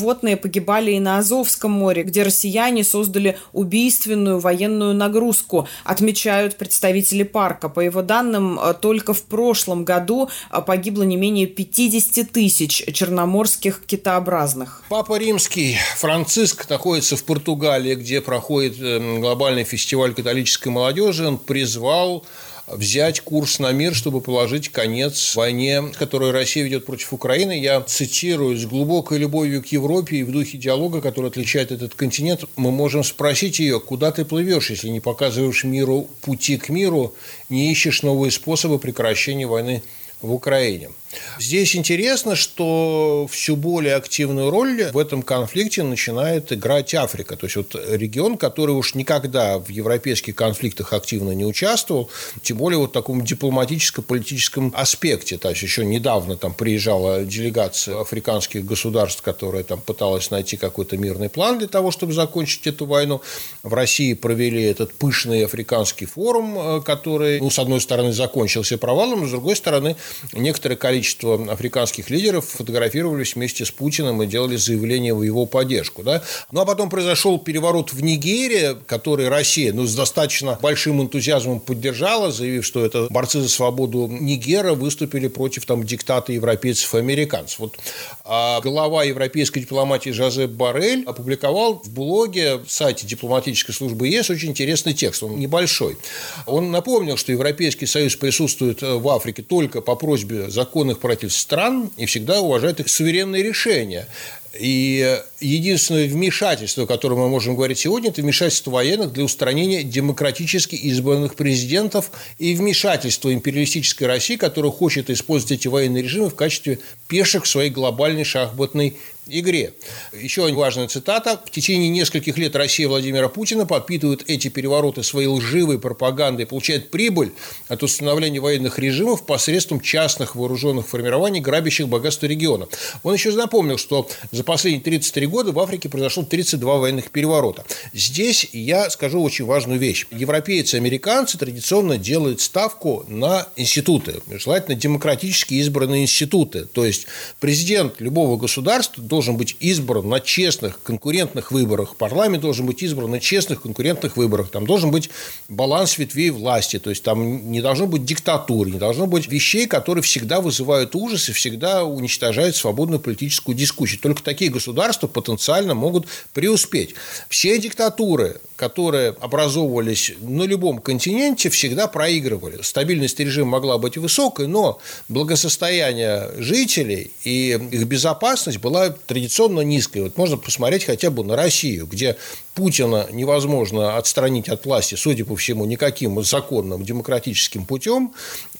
животные 0.00 0.36
погибали 0.36 0.92
и 0.92 1.00
на 1.00 1.18
Азовском 1.18 1.72
море, 1.72 2.02
где 2.02 2.22
россияне 2.22 2.84
создали 2.84 3.38
убийственную 3.52 4.40
военную 4.40 4.94
нагрузку, 4.94 5.68
отмечают 5.84 6.56
представители 6.56 7.22
парка. 7.22 7.68
По 7.68 7.80
его 7.80 8.02
данным, 8.02 8.58
э, 8.58 8.74
только 8.74 9.12
в 9.12 9.22
прошлом 9.22 9.84
году 9.84 10.30
э, 10.50 10.62
погибло 10.62 11.02
не 11.02 11.16
менее 11.16 11.46
50 11.46 12.32
тысяч 12.32 12.82
черноморских 12.92 13.82
китообразных. 13.86 14.82
Папа 14.88 15.18
Римский 15.18 15.76
Франциск 15.96 16.68
находится 16.70 17.16
в 17.16 17.24
Португалии, 17.24 17.94
где 17.94 18.20
проходит 18.20 18.80
эм, 18.80 19.20
глобальный 19.20 19.64
фестиваль 19.64 20.14
католической 20.14 20.68
молодежи, 20.68 21.26
он 21.26 21.36
призвал 21.36 22.24
взять 22.72 23.20
курс 23.20 23.58
на 23.58 23.72
мир, 23.72 23.94
чтобы 23.94 24.20
положить 24.20 24.68
конец 24.68 25.34
войне, 25.34 25.82
которую 25.98 26.32
Россия 26.32 26.64
ведет 26.64 26.86
против 26.86 27.12
Украины. 27.12 27.58
Я 27.58 27.80
цитирую, 27.80 28.56
с 28.56 28.66
глубокой 28.66 29.18
любовью 29.18 29.62
к 29.62 29.66
Европе 29.66 30.16
и 30.16 30.22
в 30.22 30.32
духе 30.32 30.58
диалога, 30.58 31.00
который 31.00 31.30
отличает 31.30 31.72
этот 31.72 31.94
континент, 31.94 32.44
мы 32.56 32.70
можем 32.70 33.04
спросить 33.04 33.58
ее, 33.58 33.80
куда 33.80 34.12
ты 34.12 34.24
плывешь, 34.24 34.70
если 34.70 34.88
не 34.88 35.00
показываешь 35.00 35.64
миру 35.64 36.08
пути 36.20 36.56
к 36.56 36.68
миру, 36.68 37.14
не 37.48 37.70
ищешь 37.72 38.02
новые 38.02 38.30
способы 38.30 38.78
прекращения 38.78 39.46
войны 39.46 39.82
в 40.22 40.32
Украине. 40.32 40.90
Здесь 41.38 41.74
интересно, 41.74 42.36
что 42.36 43.26
все 43.30 43.56
более 43.56 43.96
активную 43.96 44.50
роль 44.50 44.90
в 44.92 44.98
этом 44.98 45.22
конфликте 45.22 45.82
начинает 45.82 46.52
играть 46.52 46.94
Африка. 46.94 47.36
То 47.36 47.46
есть, 47.46 47.56
вот 47.56 47.74
регион, 47.74 48.36
который 48.36 48.72
уж 48.72 48.94
никогда 48.94 49.58
в 49.58 49.68
европейских 49.70 50.36
конфликтах 50.36 50.92
активно 50.92 51.32
не 51.32 51.44
участвовал, 51.44 52.10
тем 52.42 52.58
более 52.58 52.78
вот 52.78 52.90
в 52.90 52.92
таком 52.92 53.24
дипломатическо-политическом 53.24 54.72
аспекте. 54.76 55.36
То 55.36 55.50
есть, 55.50 55.62
еще 55.62 55.84
недавно 55.84 56.36
там 56.36 56.54
приезжала 56.54 57.24
делегация 57.24 58.00
африканских 58.00 58.64
государств, 58.64 59.22
которая 59.22 59.64
там 59.64 59.80
пыталась 59.80 60.30
найти 60.30 60.56
какой-то 60.56 60.96
мирный 60.96 61.28
план 61.28 61.58
для 61.58 61.68
того, 61.68 61.90
чтобы 61.90 62.12
закончить 62.12 62.66
эту 62.68 62.86
войну. 62.86 63.20
В 63.64 63.74
России 63.74 64.14
провели 64.14 64.62
этот 64.62 64.94
пышный 64.94 65.44
африканский 65.44 66.06
форум, 66.06 66.56
э, 66.58 66.80
который, 66.82 67.40
ну, 67.40 67.50
с 67.50 67.58
одной 67.58 67.80
стороны, 67.80 68.12
закончился 68.12 68.78
провалом, 68.78 69.26
с 69.26 69.30
другой 69.30 69.56
стороны, 69.56 69.96
некоторое 70.32 70.76
количество 70.76 70.99
количество 71.00 71.50
африканских 71.50 72.10
лидеров 72.10 72.44
фотографировались 72.46 73.34
вместе 73.34 73.64
с 73.64 73.70
Путиным 73.70 74.22
и 74.22 74.26
делали 74.26 74.56
заявление 74.56 75.14
в 75.14 75.22
его 75.22 75.46
поддержку. 75.46 76.02
Да? 76.02 76.22
Ну 76.52 76.60
а 76.60 76.66
потом 76.66 76.90
произошел 76.90 77.38
переворот 77.38 77.94
в 77.94 78.02
Нигерии, 78.02 78.76
который 78.86 79.28
Россия 79.28 79.72
ну, 79.72 79.86
с 79.86 79.94
достаточно 79.94 80.58
большим 80.60 81.00
энтузиазмом 81.00 81.60
поддержала, 81.60 82.30
заявив, 82.30 82.66
что 82.66 82.84
это 82.84 83.06
борцы 83.08 83.40
за 83.40 83.48
свободу 83.48 84.08
Нигера 84.08 84.74
выступили 84.74 85.28
против 85.28 85.64
там, 85.64 85.84
диктата 85.84 86.34
европейцев 86.34 86.94
и 86.94 86.98
американцев. 86.98 87.60
Вот, 87.60 87.78
а 88.24 88.60
глава 88.60 89.04
европейской 89.04 89.60
дипломатии 89.60 90.10
Жозеп 90.10 90.50
Барель 90.50 91.04
опубликовал 91.06 91.80
в 91.82 91.90
блоге, 91.90 92.60
сайте 92.68 93.06
дипломатической 93.06 93.72
службы 93.72 94.06
ЕС 94.08 94.28
очень 94.28 94.50
интересный 94.50 94.92
текст, 94.92 95.22
он 95.22 95.38
небольшой. 95.38 95.96
Он 96.44 96.70
напомнил, 96.70 97.16
что 97.16 97.32
Европейский 97.32 97.86
Союз 97.86 98.16
присутствует 98.16 98.82
в 98.82 99.08
Африке 99.08 99.42
только 99.42 99.80
по 99.80 99.94
просьбе 99.94 100.50
законных 100.50 100.89
правительств 100.98 101.40
стран 101.40 101.90
и 101.96 102.06
всегда 102.06 102.40
уважает 102.40 102.80
их 102.80 102.88
суверенные 102.88 103.42
решения. 103.42 104.06
И 104.52 105.22
единственное 105.40 106.06
вмешательство, 106.06 106.84
о 106.84 106.86
котором 106.86 107.18
мы 107.18 107.28
можем 107.28 107.54
говорить 107.54 107.78
сегодня, 107.78 108.10
это 108.10 108.22
вмешательство 108.22 108.70
военных 108.70 109.12
для 109.12 109.24
устранения 109.24 109.82
демократически 109.82 110.74
избранных 110.74 111.34
президентов 111.34 112.10
и 112.38 112.54
вмешательство 112.54 113.32
империалистической 113.32 114.06
России, 114.06 114.36
которая 114.36 114.72
хочет 114.72 115.10
использовать 115.10 115.52
эти 115.52 115.68
военные 115.68 116.02
режимы 116.02 116.30
в 116.30 116.34
качестве 116.34 116.78
пешек 117.08 117.44
в 117.44 117.48
своей 117.48 117.70
глобальной 117.70 118.24
шахматной 118.24 118.96
игре. 119.30 119.74
Еще 120.12 120.52
важная 120.52 120.88
цитата. 120.88 121.40
В 121.44 121.50
течение 121.50 121.88
нескольких 121.88 122.36
лет 122.36 122.56
Россия 122.56 122.88
Владимира 122.88 123.28
Путина 123.28 123.66
подпитывает 123.66 124.24
эти 124.28 124.48
перевороты 124.48 125.02
своей 125.02 125.28
лживой 125.28 125.78
пропагандой, 125.78 126.46
получает 126.46 126.90
прибыль 126.90 127.32
от 127.68 127.82
установления 127.82 128.40
военных 128.40 128.78
режимов 128.78 129.24
посредством 129.24 129.80
частных 129.80 130.34
вооруженных 130.34 130.88
формирований, 130.88 131.40
грабящих 131.40 131.88
богатство 131.88 132.26
региона. 132.26 132.68
Он 133.02 133.14
еще 133.14 133.30
напомнил, 133.32 133.78
что 133.78 134.08
за 134.32 134.44
последние 134.44 134.82
33 134.82 135.26
года 135.30 135.52
в 135.52 135.58
Африке 135.58 135.88
произошло 135.88 136.22
32 136.24 136.76
военных 136.76 137.10
переворота. 137.10 137.64
Здесь 137.92 138.48
я 138.52 138.90
скажу 138.90 139.22
очень 139.22 139.46
важную 139.46 139.78
вещь. 139.78 140.06
Европейцы 140.10 140.76
и 140.76 140.80
американцы 140.80 141.38
традиционно 141.38 141.96
делают 141.96 142.40
ставку 142.40 143.04
на 143.08 143.46
институты, 143.56 144.20
желательно 144.30 144.76
демократически 144.76 145.54
избранные 145.54 146.02
институты. 146.02 146.66
То 146.66 146.84
есть 146.84 147.06
президент 147.38 148.00
любого 148.00 148.36
государства 148.36 149.02
должен 149.02 149.36
быть 149.36 149.56
избран 149.60 150.08
на 150.08 150.20
честных 150.20 150.82
конкурентных 150.82 151.52
выборах, 151.52 151.96
парламент 151.96 152.42
должен 152.42 152.66
быть 152.66 152.82
избран 152.82 153.10
на 153.10 153.20
честных 153.20 153.62
конкурентных 153.62 154.16
выборах, 154.16 154.50
там 154.50 154.66
должен 154.66 154.90
быть 154.90 155.10
баланс 155.48 155.96
ветвей 155.98 156.30
власти, 156.30 156.78
то 156.78 156.90
есть 156.90 157.02
там 157.02 157.50
не 157.50 157.60
должно 157.60 157.86
быть 157.86 158.04
диктатуры, 158.04 158.70
не 158.70 158.78
должно 158.78 159.06
быть 159.06 159.28
вещей, 159.28 159.66
которые 159.66 160.02
всегда 160.02 160.40
вызывают 160.40 160.94
ужас 160.96 161.28
и 161.28 161.32
всегда 161.32 161.84
уничтожают 161.84 162.56
свободную 162.56 163.00
политическую 163.00 163.56
дискуссию. 163.56 164.00
Только 164.00 164.22
такие 164.22 164.50
государства 164.50 165.06
потенциально 165.20 165.74
могут 165.74 166.06
преуспеть. 166.32 166.94
Все 167.28 167.58
диктатуры, 167.58 168.40
которые 168.60 169.14
образовывались 169.20 170.12
на 170.20 170.42
любом 170.42 170.80
континенте, 170.80 171.48
всегда 171.48 171.86
проигрывали. 171.86 172.60
Стабильность 172.60 173.18
режима 173.18 173.52
могла 173.52 173.78
быть 173.78 173.96
высокой, 173.96 174.48
но 174.48 174.78
благосостояние 175.08 176.30
жителей 176.36 177.10
и 177.24 177.52
их 177.52 177.84
безопасность 177.86 178.58
была 178.58 178.90
традиционно 178.90 179.62
низкой. 179.62 180.02
Вот 180.02 180.18
можно 180.18 180.36
посмотреть 180.36 180.84
хотя 180.84 181.08
бы 181.08 181.24
на 181.24 181.36
Россию, 181.36 181.86
где 181.86 182.18
Путина 182.54 183.06
невозможно 183.10 183.96
отстранить 183.96 184.50
от 184.50 184.66
власти, 184.66 184.94
судя 184.94 185.24
по 185.24 185.36
всему, 185.36 185.64
никаким 185.64 186.22
законным 186.22 186.84
демократическим 186.84 187.64
путем. 187.64 188.12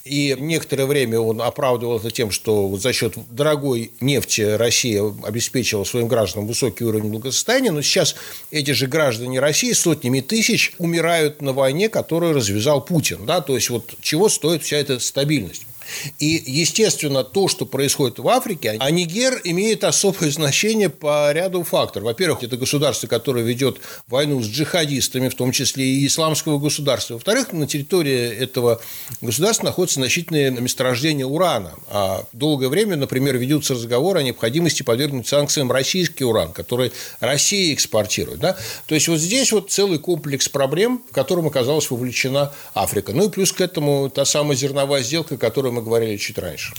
И 0.05 0.35
некоторое 0.39 0.87
время 0.87 1.21
он 1.21 1.43
оправдывал 1.43 1.99
это 1.99 2.11
тем, 2.11 2.31
что 2.31 2.75
за 2.79 2.95
счет 2.95 3.15
дорогой 3.31 3.93
нефти 4.01 4.41
Россия 4.41 5.03
обеспечивала 5.25 5.85
своим 5.85 6.09
гражданам 6.09 6.47
высокий 6.47 6.85
уровень 6.85 7.11
благосостояния. 7.11 7.73
Но 7.73 7.83
сейчас 7.83 8.17
эти 8.51 8.71
же 8.71 8.87
граждане 8.87 9.41
России 9.41 9.73
сотнями 9.91 10.21
тысяч 10.21 10.73
умирают 10.79 11.43
на 11.43 11.53
войне, 11.53 11.89
которую 11.89 12.33
развязал 12.33 12.85
Путин. 12.85 13.27
Да? 13.27 13.41
То 13.41 13.57
есть, 13.57 13.71
вот 13.71 13.95
чего 14.01 14.29
стоит 14.29 14.63
вся 14.63 14.77
эта 14.77 15.01
стабильность? 15.01 15.67
И, 16.19 16.43
естественно, 16.47 17.25
то, 17.25 17.49
что 17.49 17.67
происходит 17.67 18.19
в 18.19 18.29
Африке, 18.29 18.77
а 18.79 18.91
Нигер 18.91 19.41
имеет 19.45 19.85
особое 19.85 20.31
значение 20.31 20.89
по 20.89 21.33
ряду 21.33 21.63
факторов. 21.63 22.07
Во-первых, 22.07 22.43
это 22.43 22.57
государство, 22.57 23.07
которое 23.07 23.45
ведет 23.45 23.81
войну 24.09 24.43
с 24.43 24.47
джихадистами, 24.47 25.29
в 25.29 25.35
том 25.35 25.53
числе 25.53 25.85
и 25.85 26.07
исламского 26.07 26.59
государства. 26.59 27.15
Во-вторых, 27.15 27.53
на 27.53 27.67
территории 27.67 28.31
этого 28.37 28.81
государства 29.21 29.67
находится 29.67 30.01
значительное 30.01 30.51
месторождение 30.51 31.27
урана. 31.27 31.75
А 31.89 32.25
долгое 32.33 32.69
время, 32.69 32.97
например, 32.97 33.37
ведутся 33.37 33.75
разговоры 33.75 34.21
о 34.21 34.23
необходимости 34.23 34.83
подвергнуть 34.83 35.27
санкциям 35.27 35.71
российский 35.71 36.25
уран, 36.25 36.53
который 36.53 36.93
Россия 37.21 37.75
экспортирует. 37.75 38.41
Да? 38.41 38.57
То 38.87 38.95
есть, 38.95 39.09
вот 39.09 39.19
здесь 39.19 39.53
вот 39.53 39.71
целый 39.71 39.99
комплекс 39.99 40.49
проблем, 40.49 41.03
в 41.11 41.15
котором 41.15 41.47
оказалась 41.47 41.91
вовлечена 41.91 42.53
Африка. 42.75 43.13
Ну 43.13 43.27
и 43.27 43.31
плюс 43.31 43.53
к 43.53 43.61
этому 43.61 44.11
та 44.11 44.25
самая 44.25 44.57
зерновая 44.57 45.03
сделка, 45.03 45.37
которую 45.37 45.73
мы 45.73 45.80
мы 45.81 45.85
говорили 45.85 46.17
чуть 46.17 46.39
раньше. 46.39 46.73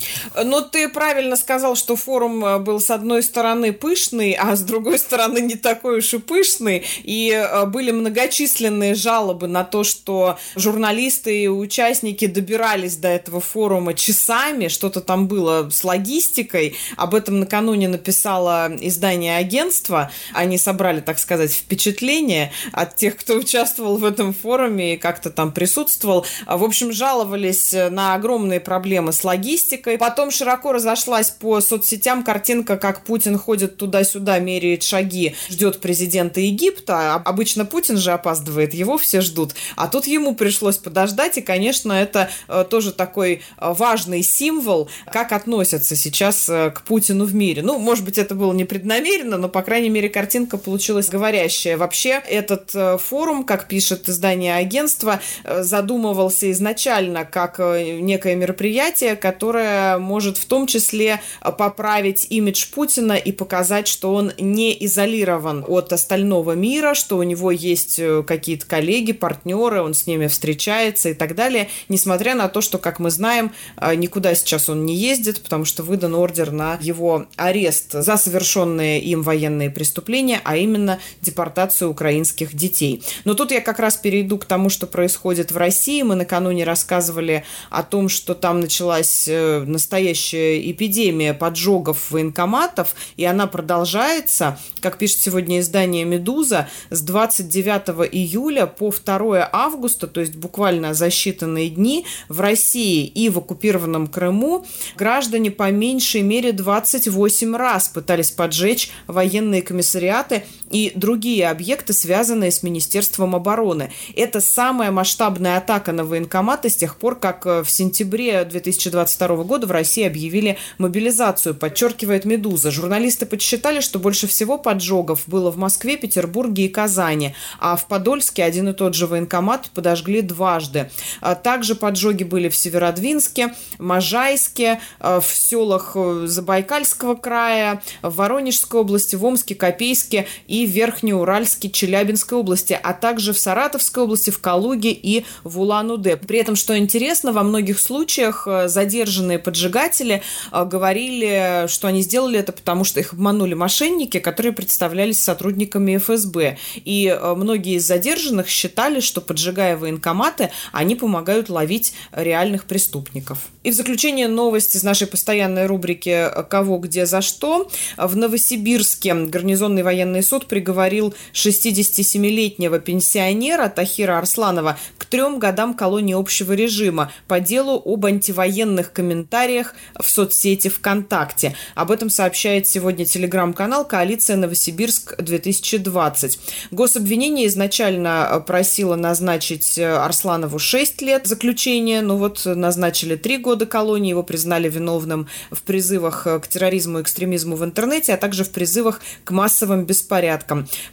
Но 0.43 0.62
ты 0.62 0.88
правильно 0.88 1.36
сказал, 1.36 1.75
что 1.75 1.96
форум 1.96 2.46
э, 2.46 2.60
был 2.60 2.79
с 2.79 2.89
одной 2.89 3.24
стороны 3.24 3.74
пышный, 3.74 4.34
а 4.34 4.55
с 4.55 4.62
другой 4.62 5.00
стороны 5.00 5.39
не 5.39 5.55
такой 5.55 5.98
уж 5.98 6.13
и 6.13 6.20
пышный. 6.20 6.84
И 7.03 7.31
э, 7.31 7.65
были 7.65 7.91
многочисленные 7.91 8.93
жалобы 8.96 9.48
на 9.48 9.63
то, 9.63 9.84
что 9.84 10.38
журналисты 10.55 11.43
и 11.43 11.48
участники 11.48 12.27
добирались 12.27 12.98
до 12.98 13.08
этого 13.08 13.41
форума 13.41 13.93
часами, 13.93 14.67
что-то 14.67 15.01
там 15.01 15.27
было 15.27 15.69
с 15.69 15.84
логистикой. 15.84 16.75
Об 16.95 17.15
этом 17.15 17.39
накануне 17.39 17.88
написало 17.88 18.71
издание 18.80 19.38
агентства. 19.38 20.12
Они 20.34 20.58
собрали, 20.58 21.02
так 21.02 21.17
сказать, 21.19 21.52
впечатление 21.52 22.52
от 22.71 22.95
тех, 22.95 23.17
кто 23.17 23.36
участвовал 23.36 23.97
в 23.97 24.06
этом 24.06 24.34
форуме 24.34 24.93
и 24.93 24.97
как-то 24.97 25.32
там 25.32 25.52
присутствовал. 25.52 26.25
В 26.45 26.63
общем, 26.63 26.91
жаловались 26.91 27.73
на 27.73 28.13
огромные 28.13 28.60
проблемы 28.60 28.90
проблемы 28.91 29.13
с 29.13 29.23
логистикой. 29.23 29.97
Потом 29.97 30.32
широко 30.32 30.73
разошлась 30.73 31.30
по 31.30 31.62
соцсетям 31.62 32.25
картинка, 32.25 32.75
как 32.75 33.06
Путин 33.06 33.38
ходит 33.38 33.77
туда-сюда, 33.77 34.39
меряет 34.39 34.84
шаги, 34.84 35.34
ждет 35.49 35.80
президента 35.80 36.41
Египта. 36.41 37.15
Обычно 37.15 37.63
Путин 37.63 37.95
же 37.95 38.12
опаздывает, 38.12 38.73
его 38.73 38.97
все 38.97 39.21
ждут. 39.21 39.54
А 39.77 39.88
тут 39.88 40.08
ему 40.08 40.36
пришлось 40.36 40.75
подождать, 40.75 41.38
и, 41.38 41.41
конечно, 41.41 41.93
это 41.93 42.30
э, 42.49 42.65
тоже 42.69 42.91
такой 42.91 43.36
э, 43.36 43.39
важный 43.60 44.23
символ, 44.23 44.89
как 45.10 45.32
относятся 45.32 45.95
сейчас 45.95 46.49
э, 46.49 46.71
к 46.71 46.82
Путину 46.82 47.23
в 47.23 47.34
мире. 47.34 47.62
Ну, 47.62 47.80
может 47.80 48.04
быть, 48.04 48.17
это 48.17 48.36
было 48.36 48.51
непреднамеренно, 48.51 49.38
но, 49.38 49.47
по 49.47 49.62
крайней 49.62 49.89
мере, 49.89 50.10
картинка 50.10 50.58
получилась 50.58 51.08
говорящая. 51.08 51.77
Вообще, 51.77 52.21
этот 52.27 52.75
форум, 53.01 53.45
как 53.45 53.69
пишет 53.69 54.10
издание 54.10 54.56
агентства, 54.56 55.21
задумывался 55.45 56.51
изначально 56.51 57.23
как 57.23 57.58
некое 57.60 58.36
мероприятие, 58.36 58.70
мероприятие, 58.71 59.15
которое 59.15 59.97
может 59.97 60.38
в 60.38 60.45
том 60.45 60.65
числе 60.65 61.21
э, 61.41 61.51
поправить 61.51 62.27
имидж 62.29 62.67
Путина 62.73 63.13
и 63.13 63.31
показать, 63.31 63.88
что 63.88 64.13
он 64.13 64.31
не 64.39 64.75
изолирован 64.86 65.65
от 65.67 65.91
остального 65.91 66.53
мира, 66.53 66.93
что 66.93 67.17
у 67.17 67.23
него 67.23 67.51
есть 67.51 67.99
э, 67.99 68.23
какие-то 68.25 68.65
коллеги, 68.65 69.12
партнеры, 69.12 69.81
он 69.81 69.93
с 69.93 70.07
ними 70.07 70.27
встречается 70.27 71.10
и 71.10 71.13
так 71.13 71.36
далее, 71.36 71.67
несмотря 71.89 72.34
на 72.36 72.47
то, 72.47 72.62
что, 72.62 72.77
как 72.77 72.99
мы 72.99 73.12
знаем, 73.12 73.51
э, 73.77 73.95
никуда 73.95 74.34
сейчас 74.36 74.69
он 74.69 74.86
не 74.86 74.95
ездит, 74.95 75.41
потому 75.41 75.65
что 75.65 75.84
выдан 75.84 76.15
ордер 76.15 76.51
на 76.51 76.77
его 76.81 77.25
арест 77.36 77.91
за 77.91 78.15
совершенные 78.15 79.01
им 79.01 79.21
военные 79.21 79.69
преступления, 79.69 80.39
а 80.45 80.55
именно 80.55 80.99
депортацию 81.21 81.89
украинских 81.89 82.55
детей. 82.55 83.03
Но 83.25 83.34
тут 83.34 83.51
я 83.51 83.60
как 83.60 83.79
раз 83.79 83.97
перейду 83.97 84.38
к 84.38 84.45
тому, 84.45 84.69
что 84.69 84.88
происходит 84.88 85.51
в 85.51 85.57
России. 85.57 86.01
Мы 86.03 86.15
накануне 86.15 86.63
рассказывали 86.63 87.43
о 87.69 87.84
том, 87.84 88.07
что 88.07 88.34
там 88.34 88.61
началась 88.62 89.28
э, 89.28 89.63
настоящая 89.65 90.71
эпидемия 90.71 91.34
поджогов 91.34 92.12
военкоматов, 92.12 92.95
и 93.17 93.26
она 93.26 93.47
продолжается, 93.47 94.58
как 94.80 94.97
пишет 94.97 95.19
сегодня 95.19 95.60
издание 95.60 96.06
«Медуза», 96.06 96.69
с 96.89 97.02
29 97.02 98.13
июля 98.13 98.65
по 98.65 98.91
2 98.91 99.50
августа, 99.52 100.08
то 100.08 100.21
есть 100.21 100.36
буквально 100.36 100.93
за 100.93 101.08
считанные 101.08 101.69
дни, 101.69 102.06
в 102.30 102.39
России 102.39 103.06
и 103.06 103.30
в 103.30 103.39
оккупированном 103.39 104.08
Крыму 104.08 104.65
граждане 104.95 105.52
по 105.52 105.69
меньшей 105.71 106.21
мере 106.21 106.54
28 106.54 107.56
раз 107.56 107.89
пытались 107.89 108.32
поджечь 108.32 108.91
военные 109.08 109.62
комиссариаты 109.62 110.43
и 110.71 110.91
другие 110.95 111.49
объекты, 111.49 111.93
связанные 111.93 112.51
с 112.51 112.63
Министерством 112.63 113.36
обороны. 113.36 113.91
Это 114.15 114.41
самая 114.41 114.91
масштабная 114.91 115.57
атака 115.57 115.91
на 115.91 116.03
военкоматы 116.05 116.69
с 116.69 116.75
тех 116.75 116.95
пор, 116.95 117.19
как 117.19 117.45
в 117.45 117.65
сентябре 117.67 118.43
2022 118.45 119.43
года 119.43 119.67
в 119.67 119.71
России 119.71 120.05
объявили 120.05 120.57
мобилизацию, 120.77 121.55
подчеркивает 121.55 122.25
«Медуза». 122.25 122.71
Журналисты 122.71 123.25
подсчитали, 123.25 123.81
что 123.81 123.99
больше 123.99 124.27
всего 124.27 124.57
поджогов 124.57 125.23
было 125.27 125.51
в 125.51 125.57
Москве, 125.57 125.97
Петербурге 125.97 126.65
и 126.65 126.69
Казани, 126.69 127.36
а 127.60 127.75
в 127.75 127.88
Подольске 127.88 128.43
один 128.43 128.69
и 128.69 128.73
тот 128.73 128.95
же 128.95 129.07
военкомат 129.07 129.69
подожгли 129.73 130.21
дважды. 130.21 130.89
А 131.19 131.36
также 131.36 131.75
поджоги 131.75 132.23
были 132.23 132.49
в 132.49 132.55
Северодвинске, 132.55 133.53
Можайске, 133.77 134.79
э, 134.99 135.19
в 135.19 135.36
селах 135.36 135.93
э, 135.95 136.25
Забайкальского 136.27 137.15
края, 137.15 137.81
в 138.01 138.15
Воронежской 138.15 138.79
области, 138.79 139.15
в 139.15 139.25
Омске, 139.25 139.55
Копейске 139.55 140.27
и 140.47 140.61
Верхнеуральске, 140.65 141.69
Челябинской 141.69 142.38
области, 142.38 142.80
а 142.82 142.93
также 142.93 143.34
в 143.34 143.39
Саратовской 143.39 144.04
области, 144.04 144.30
в 144.30 144.39
Калуге 144.39 144.91
и 144.91 145.26
в 145.43 145.60
Улан-Удэ. 145.60 146.17
При 146.17 146.39
этом, 146.39 146.56
что 146.56 146.78
интересно, 146.78 147.32
во 147.32 147.43
многих 147.43 147.80
случаях 147.80 148.47
э, 148.47 148.67
задержанные 148.67 149.39
поджигатели 149.39 150.21
говорили, 150.52 151.65
что 151.67 151.88
они 151.88 152.02
сделали 152.02 152.39
это 152.39 152.52
потому, 152.52 152.84
что 152.84 153.00
их 153.00 153.13
обманули 153.13 153.54
мошенники, 153.54 154.19
которые 154.19 154.54
представлялись 154.54 155.21
сотрудниками 155.21 155.97
ФСБ. 155.97 156.58
И 156.76 157.19
многие 157.36 157.76
из 157.76 157.86
задержанных 157.86 158.47
считали, 158.47 159.00
что 159.00 159.21
поджигая 159.21 159.78
военкоматы, 159.78 160.52
они 160.71 160.95
помогают 160.95 161.50
ловить 161.50 161.93
реальных 162.12 162.65
преступников. 162.65 163.39
И 163.63 163.71
в 163.71 163.74
заключение 163.74 164.28
новость 164.28 164.76
из 164.76 164.84
нашей 164.84 165.08
постоянной 165.08 165.65
рубрики 165.65 166.28
«Кого, 166.50 166.78
где, 166.78 167.06
за 167.06 167.21
что». 167.21 167.69
В 167.97 168.15
Новосибирске 168.15 169.13
гарнизонный 169.13 169.84
военный 169.84 170.24
суд 170.24 170.47
приговорил 170.51 171.15
67-летнего 171.33 172.79
пенсионера 172.79 173.69
Тахира 173.69 174.17
Арсланова 174.17 174.77
к 174.97 175.05
трем 175.05 175.39
годам 175.39 175.73
колонии 175.73 176.13
общего 176.13 176.51
режима 176.51 177.09
по 177.29 177.39
делу 177.39 177.81
об 177.85 178.05
антивоенных 178.05 178.91
комментариях 178.91 179.73
в 179.97 180.09
соцсети 180.09 180.67
ВКонтакте. 180.67 181.55
Об 181.73 181.89
этом 181.89 182.09
сообщает 182.09 182.67
сегодня 182.67 183.05
телеграм-канал 183.05 183.87
«Коалиция 183.87 184.35
Новосибирск-2020». 184.35 186.39
Гособвинение 186.71 187.47
изначально 187.47 188.43
просило 188.45 188.97
назначить 188.97 189.79
Арсланову 189.79 190.59
6 190.59 191.01
лет 191.01 191.27
заключения, 191.27 192.01
но 192.01 192.17
вот 192.17 192.45
назначили 192.45 193.15
3 193.15 193.37
года 193.37 193.65
колонии, 193.65 194.09
его 194.09 194.23
признали 194.23 194.67
виновным 194.67 195.29
в 195.49 195.61
призывах 195.61 196.23
к 196.23 196.43
терроризму 196.49 196.99
и 196.99 197.03
экстремизму 197.03 197.55
в 197.55 197.63
интернете, 197.63 198.13
а 198.13 198.17
также 198.17 198.43
в 198.43 198.49
призывах 198.49 198.99
к 199.23 199.31
массовым 199.31 199.85
беспорядкам. 199.85 200.40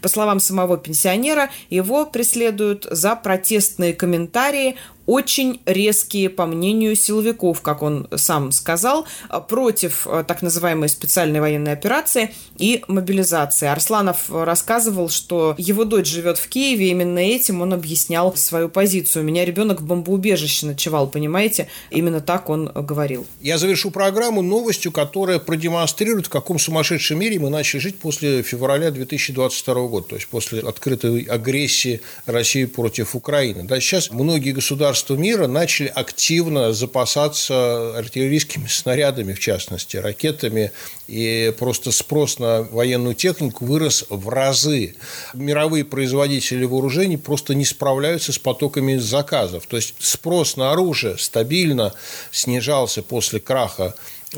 По 0.00 0.08
словам 0.08 0.40
самого 0.40 0.78
пенсионера, 0.78 1.50
его 1.70 2.06
преследуют 2.06 2.86
за 2.90 3.16
протестные 3.16 3.94
комментарии 3.94 4.76
очень 5.08 5.62
резкие, 5.64 6.28
по 6.28 6.44
мнению 6.44 6.94
силовиков, 6.94 7.62
как 7.62 7.80
он 7.80 8.08
сам 8.14 8.52
сказал, 8.52 9.06
против 9.48 10.06
э, 10.06 10.22
так 10.28 10.42
называемой 10.42 10.90
специальной 10.90 11.40
военной 11.40 11.72
операции 11.72 12.34
и 12.58 12.84
мобилизации. 12.88 13.68
Арсланов 13.68 14.26
рассказывал, 14.28 15.08
что 15.08 15.54
его 15.56 15.84
дочь 15.84 16.06
живет 16.06 16.36
в 16.36 16.46
Киеве, 16.48 16.90
именно 16.90 17.20
этим 17.20 17.62
он 17.62 17.72
объяснял 17.72 18.36
свою 18.36 18.68
позицию. 18.68 19.22
У 19.22 19.26
меня 19.26 19.46
ребенок 19.46 19.80
в 19.80 19.86
бомбоубежище 19.86 20.66
ночевал, 20.66 21.08
понимаете? 21.08 21.68
Именно 21.90 22.20
так 22.20 22.50
он 22.50 22.66
говорил. 22.66 23.26
Я 23.40 23.56
завершу 23.56 23.90
программу 23.90 24.42
новостью, 24.42 24.92
которая 24.92 25.38
продемонстрирует, 25.38 26.26
в 26.26 26.30
каком 26.30 26.58
сумасшедшем 26.58 27.18
мире 27.18 27.38
мы 27.38 27.48
начали 27.48 27.80
жить 27.80 27.98
после 27.98 28.42
февраля 28.42 28.90
2022 28.90 29.74
года, 29.86 30.08
то 30.08 30.16
есть 30.16 30.28
после 30.28 30.60
открытой 30.60 31.22
агрессии 31.22 32.02
России 32.26 32.66
против 32.66 33.14
Украины. 33.16 33.62
Да, 33.62 33.80
сейчас 33.80 34.10
многие 34.10 34.52
государства 34.52 34.97
государства 34.98 35.14
мира 35.14 35.46
начали 35.46 35.92
активно 35.94 36.72
запасаться 36.72 37.96
артиллерийскими 37.96 38.66
снарядами, 38.66 39.32
в 39.32 39.38
частности, 39.38 39.96
ракетами, 39.96 40.72
и 41.06 41.54
просто 41.56 41.92
спрос 41.92 42.40
на 42.40 42.62
военную 42.62 43.14
технику 43.14 43.64
вырос 43.64 44.04
в 44.10 44.28
разы. 44.28 44.96
Мировые 45.34 45.84
производители 45.84 46.64
вооружений 46.64 47.16
просто 47.16 47.54
не 47.54 47.64
справляются 47.64 48.32
с 48.32 48.38
потоками 48.38 48.96
заказов. 48.96 49.66
То 49.68 49.76
есть 49.76 49.94
спрос 50.00 50.56
на 50.56 50.72
оружие 50.72 51.16
стабильно 51.16 51.94
снижался 52.32 53.02
после 53.02 53.38
краха 53.38 53.94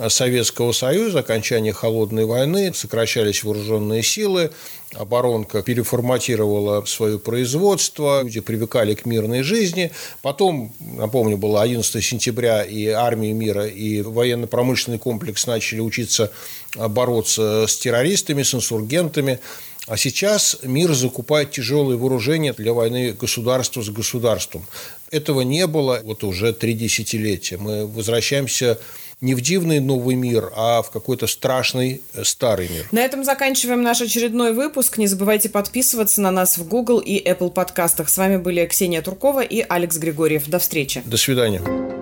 Советского 0.08 0.72
Союза, 0.72 1.20
окончания 1.20 1.72
холодной 1.72 2.24
войны, 2.24 2.72
сокращались 2.74 3.42
вооруженные 3.42 4.02
силы, 4.02 4.52
оборонка 4.94 5.62
переформатировала 5.62 6.84
свое 6.84 7.18
производство, 7.18 8.22
люди 8.22 8.40
привыкали 8.40 8.94
к 8.94 9.06
мирной 9.06 9.42
жизни. 9.42 9.90
Потом, 10.22 10.72
напомню, 10.80 11.36
было 11.36 11.62
11 11.62 12.04
сентября, 12.04 12.62
и 12.64 12.86
армия 12.88 13.32
мира, 13.32 13.66
и 13.66 14.02
военно-промышленный 14.02 14.98
комплекс 14.98 15.46
начали 15.46 15.80
учиться 15.80 16.32
бороться 16.76 17.66
с 17.66 17.78
террористами, 17.78 18.42
с 18.42 18.54
инсургентами. 18.54 19.38
А 19.86 19.96
сейчас 19.96 20.58
мир 20.62 20.92
закупает 20.92 21.52
тяжелые 21.52 21.96
вооружения 21.96 22.52
для 22.52 22.72
войны 22.72 23.12
государства 23.12 23.82
с 23.82 23.88
государством. 23.88 24.66
Этого 25.10 25.40
не 25.40 25.66
было 25.66 26.00
вот 26.04 26.22
уже 26.22 26.52
три 26.52 26.74
десятилетия. 26.74 27.56
Мы 27.56 27.86
возвращаемся 27.86 28.78
не 29.20 29.34
в 29.34 29.40
дивный 29.40 29.80
новый 29.80 30.16
мир, 30.16 30.50
а 30.56 30.82
в 30.82 30.90
какой-то 30.90 31.26
страшный 31.26 32.02
э, 32.14 32.24
старый 32.24 32.68
мир. 32.68 32.88
На 32.92 33.00
этом 33.00 33.24
заканчиваем 33.24 33.82
наш 33.82 34.00
очередной 34.00 34.52
выпуск. 34.52 34.98
Не 34.98 35.06
забывайте 35.06 35.48
подписываться 35.48 36.20
на 36.20 36.30
нас 36.30 36.58
в 36.58 36.66
Google 36.66 37.00
и 37.00 37.22
Apple 37.22 37.50
подкастах. 37.50 38.08
С 38.08 38.16
вами 38.16 38.36
были 38.36 38.64
Ксения 38.66 39.02
Туркова 39.02 39.40
и 39.40 39.64
Алекс 39.68 39.96
Григорьев. 39.96 40.48
До 40.48 40.58
встречи. 40.58 41.02
До 41.04 41.16
свидания. 41.16 41.99